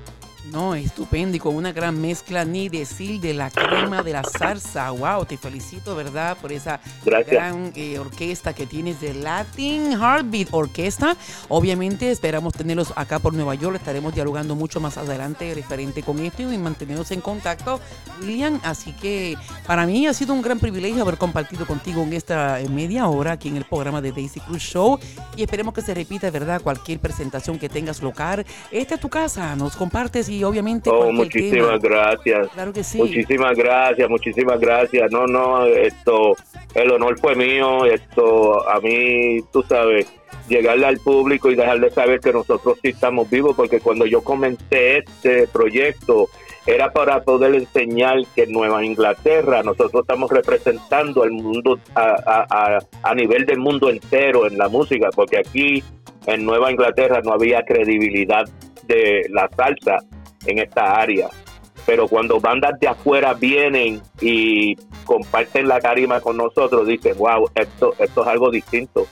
No, 0.53 0.75
estupendo 0.75 1.37
y 1.37 1.41
con 1.41 1.55
una 1.55 1.73
gran 1.73 2.01
mezcla, 2.01 2.45
ni 2.45 2.71
decir, 2.71 3.21
de 3.21 3.35
la 3.35 3.51
crema 3.51 4.03
de 4.03 4.15
la 4.15 4.25
salsa. 4.25 4.91
Wow, 4.91 5.27
te 5.27 5.37
felicito, 5.37 5.95
¿verdad? 5.95 6.39
Por 6.39 6.53
esa 6.53 6.81
Gracias. 7.05 7.31
gran 7.31 7.73
eh, 7.75 7.99
orquesta 7.99 8.55
que 8.55 8.67
tienes 8.67 8.99
de 9.01 9.13
Latin 9.13 9.93
Heartbeat 9.93 10.49
Orquesta. 10.51 11.17
Obviamente 11.49 12.11
esperamos 12.11 12.55
tenerlos 12.55 12.95
acá 12.97 13.19
por 13.19 13.35
Nueva 13.35 13.57
York. 13.57 13.77
Estaremos 13.77 14.15
dialogando 14.15 14.55
mucho 14.55 14.81
más 14.81 14.97
adelante 14.97 15.53
referente 15.55 16.03
con 16.03 16.19
esto 16.21 16.51
y 16.51 16.57
mantenernos 16.57 17.11
en 17.11 17.21
contacto, 17.21 17.79
William. 18.23 18.59
Así 18.65 18.93
que 18.93 19.37
para 19.67 19.87
mí 19.87 20.07
ha 20.07 20.15
sido 20.15 20.33
un 20.33 20.41
gran 20.41 20.59
privilegio 20.59 21.03
haber 21.03 21.19
compartido 21.19 21.67
contigo 21.67 22.03
en 22.03 22.15
esta 22.15 22.59
eh, 22.61 22.69
media 22.71 23.07
hora 23.09 23.33
aquí 23.33 23.49
en 23.49 23.59
el 23.59 23.65
programa 23.65 24.01
de 24.01 24.13
Daisy 24.13 24.41
Cruz 24.41 24.63
Show. 24.63 24.99
Y 25.37 25.43
esperemos 25.43 25.75
que 25.75 25.83
se 25.83 25.93
repita, 25.93 26.31
¿verdad? 26.31 26.63
Cualquier 26.63 27.01
presentación 27.01 27.59
que 27.59 27.69
tengas 27.69 28.03
local. 28.03 28.47
Esta 28.71 28.95
es 28.95 29.01
tu 29.01 29.11
casa, 29.11 29.55
nos 29.55 29.77
compartes 29.77 30.29
y 30.31 30.38
obviamente 30.45 30.91
Oh, 30.91 31.13
muchísimas 31.13 31.81
tema. 31.81 31.95
gracias. 31.97 32.49
Claro 32.49 32.73
que 32.73 32.85
sí. 32.85 32.99
Muchísimas 32.99 33.57
gracias, 33.57 34.09
muchísimas 34.09 34.61
gracias. 34.61 35.11
No, 35.11 35.27
no, 35.27 35.67
esto, 35.67 36.37
el 36.75 36.91
honor 36.91 37.19
fue 37.19 37.35
mío. 37.35 37.85
Esto, 37.85 38.69
a 38.69 38.81
mí, 38.81 39.41
tú 39.53 39.63
sabes, 39.63 40.07
llegarle 40.49 40.87
al 40.87 40.99
público 40.99 41.51
y 41.51 41.55
dejarle 41.57 41.91
saber 41.91 42.21
que 42.21 42.33
nosotros 42.33 42.79
sí 42.83 42.89
estamos 42.89 43.29
vivos, 43.31 43.55
porque 43.57 43.81
cuando 43.81 44.07
yo 44.07 44.23
comencé 44.23 44.99
este 44.99 45.47
proyecto 45.49 46.29
era 46.67 46.93
para 46.93 47.23
poder 47.23 47.55
enseñar 47.55 48.19
que 48.35 48.43
en 48.43 48.53
Nueva 48.53 48.85
Inglaterra 48.85 49.63
nosotros 49.63 50.03
estamos 50.03 50.31
representando 50.31 51.23
al 51.23 51.31
mundo 51.31 51.79
a, 51.95 52.45
a, 52.51 52.79
a 53.03 53.15
nivel 53.15 53.47
del 53.47 53.59
mundo 53.59 53.89
entero 53.89 54.47
en 54.47 54.59
la 54.59 54.69
música, 54.69 55.09
porque 55.15 55.39
aquí 55.39 55.83
en 56.27 56.45
Nueva 56.45 56.71
Inglaterra 56.71 57.23
no 57.25 57.33
había 57.33 57.63
credibilidad 57.65 58.45
de 58.87 59.27
la 59.31 59.49
salsa 59.57 59.99
en 60.51 60.59
esta 60.59 60.99
área 61.01 61.29
pero 61.87 62.07
cuando 62.07 62.39
bandas 62.39 62.79
de 62.81 62.87
afuera 62.89 63.33
vienen 63.33 64.03
y 64.21 64.75
comparten 65.07 65.67
la 65.69 65.81
tarima 65.81 66.21
con 66.21 66.37
nosotros, 66.37 66.87
dicen, 66.87 67.17
wow, 67.17 67.49
esto, 67.55 67.95
esto 67.99 68.21
es 68.23 68.29
algo 68.29 68.51
distinto. 68.51 69.07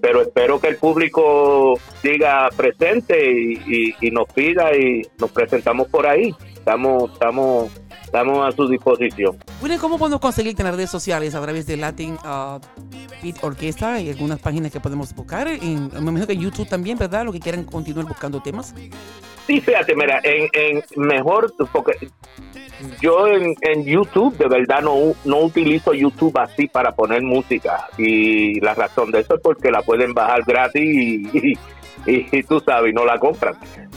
Pero 0.00 0.22
espero 0.22 0.58
que 0.60 0.66
el 0.66 0.76
público 0.76 1.74
siga 2.02 2.48
presente 2.56 3.30
y, 3.30 3.52
y- 3.68 3.94
y 4.00 4.10
nos 4.10 4.26
pida 4.32 4.76
y 4.76 5.02
nos 5.20 5.30
presentamos 5.30 5.86
por 5.86 6.04
ahí. 6.04 6.34
Estamos, 6.52 7.12
estamos, 7.12 7.70
estamos 8.06 8.46
a 8.46 8.56
su 8.56 8.66
disposición. 8.68 9.36
William, 9.62 9.78
¿cómo 9.80 9.98
podemos 9.98 10.20
conseguirte 10.20 10.62
en 10.62 10.68
las 10.68 10.76
redes 10.76 10.90
sociales 10.90 11.34
a 11.34 11.42
través 11.42 11.66
de 11.66 11.76
Latin 11.76 12.14
uh, 12.14 12.58
Beat 13.22 13.42
Orquesta 13.42 14.00
y 14.00 14.08
algunas 14.10 14.38
páginas 14.38 14.72
que 14.72 14.80
podemos 14.80 15.14
buscar? 15.14 15.46
En, 15.48 15.88
me 15.92 15.98
imagino 15.98 16.26
que 16.26 16.32
en 16.32 16.40
YouTube 16.40 16.68
también, 16.68 16.96
¿verdad? 16.96 17.24
Lo 17.24 17.32
que 17.32 17.40
quieran 17.40 17.64
continuar 17.64 18.06
buscando 18.06 18.40
temas. 18.40 18.74
Sí, 19.46 19.60
fíjate, 19.60 19.94
mira, 19.94 20.20
en, 20.24 20.48
en 20.54 20.82
mejor, 20.96 21.52
porque 21.72 21.92
yo 23.00 23.28
en, 23.28 23.54
en 23.60 23.84
YouTube 23.84 24.36
de 24.38 24.48
verdad 24.48 24.82
no, 24.82 25.14
no 25.24 25.40
utilizo 25.40 25.94
YouTube 25.94 26.36
así 26.38 26.66
para 26.66 26.92
poner 26.96 27.22
música 27.22 27.86
y 27.96 28.58
la 28.60 28.74
razón 28.74 29.10
de 29.12 29.20
eso 29.20 29.36
es 29.36 29.40
porque 29.40 29.70
la 29.70 29.82
pueden 29.82 30.14
bajar 30.14 30.42
gratis 30.44 30.82
y, 30.82 31.28
y- 31.32 31.58
y 32.06 32.42
tú 32.44 32.60
sabes, 32.60 32.92
no 32.94 33.04
la 33.04 33.18
compran. 33.18 33.56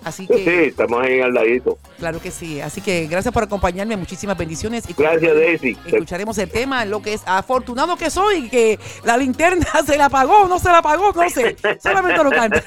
Así 0.03 0.27
que, 0.27 0.37
sí, 0.43 0.69
estamos 0.69 1.01
ahí 1.01 1.21
al 1.21 1.33
ladito. 1.33 1.77
Claro 1.97 2.19
que 2.19 2.31
sí. 2.31 2.59
Así 2.59 2.81
que 2.81 3.07
gracias 3.07 3.33
por 3.33 3.43
acompañarme. 3.43 3.95
Muchísimas 3.95 4.37
bendiciones. 4.37 4.89
Y 4.89 4.93
gracias, 4.93 5.33
Daisy. 5.33 5.77
Escucharemos 5.85 6.37
el 6.37 6.49
tema, 6.49 6.83
lo 6.85 7.01
que 7.01 7.13
es 7.13 7.21
afortunado 7.25 7.95
que 7.95 8.09
soy, 8.09 8.49
que 8.49 8.79
la 9.05 9.15
linterna 9.15 9.65
se 9.85 9.97
la 9.97 10.05
apagó, 10.05 10.47
no 10.47 10.59
se 10.59 10.69
la 10.69 10.79
apagó, 10.79 11.13
no 11.13 11.29
sé. 11.29 11.55
Solamente 11.81 12.23
lo 12.23 12.31
canto. 12.31 12.59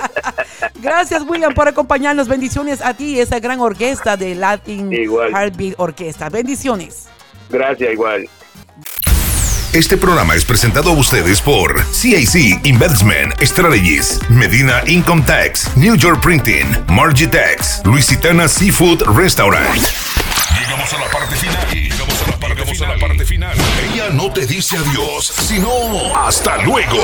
gracias, 0.80 1.22
William, 1.26 1.52
por 1.52 1.68
acompañarnos. 1.68 2.28
Bendiciones 2.28 2.80
a 2.80 2.94
ti, 2.94 3.20
esa 3.20 3.40
gran 3.40 3.60
orquesta 3.60 4.16
de 4.16 4.34
Latin 4.34 4.90
Heartbeat 4.92 5.74
Orquesta. 5.78 6.30
Bendiciones. 6.30 7.08
Gracias, 7.50 7.92
igual. 7.92 8.28
Este 9.74 9.96
programa 9.96 10.36
es 10.36 10.44
presentado 10.44 10.90
a 10.90 10.92
ustedes 10.92 11.40
por 11.40 11.84
CIC 11.92 12.64
Investment 12.64 13.34
Strategies, 13.42 14.20
Medina 14.28 14.84
Income 14.86 15.24
Tax, 15.26 15.76
New 15.76 15.96
York 15.96 16.22
Printing, 16.22 16.64
Margitex, 16.86 17.82
Luisitana 17.84 18.46
Seafood 18.46 19.02
Restaurant. 19.16 19.82
Llegamos 20.60 20.92
a 20.92 20.98
la 21.00 21.10
parte 21.10 21.34
final. 21.34 21.68
Llegamos 21.72 22.22
a 22.22 22.30
la 22.30 22.36
parte, 22.36 22.54
Llegamos 22.54 22.78
final. 22.78 22.90
A 22.92 22.94
la 22.94 23.00
parte 23.00 23.24
final. 23.24 23.56
Ella 23.92 24.10
no 24.10 24.32
te 24.32 24.46
dice 24.46 24.76
adiós, 24.76 25.26
sino 25.26 25.68
hasta 26.24 26.56
luego. 26.58 27.02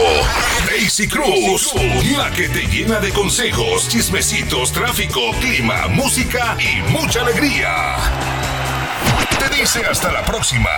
Daisy 0.65 1.09
Cruz, 1.09 1.75
la 2.17 2.31
que 2.31 2.49
te 2.51 2.69
llena 2.69 3.01
de 3.01 3.11
consejos, 3.11 3.89
chismecitos, 3.89 4.73
tráfico, 4.73 5.33
clima, 5.41 5.89
música 5.89 6.57
y 6.61 6.89
mucha 6.93 7.23
alegría 7.23 8.39
dice 9.61 9.85
hasta 9.85 10.11
la 10.11 10.25
próxima 10.25 10.70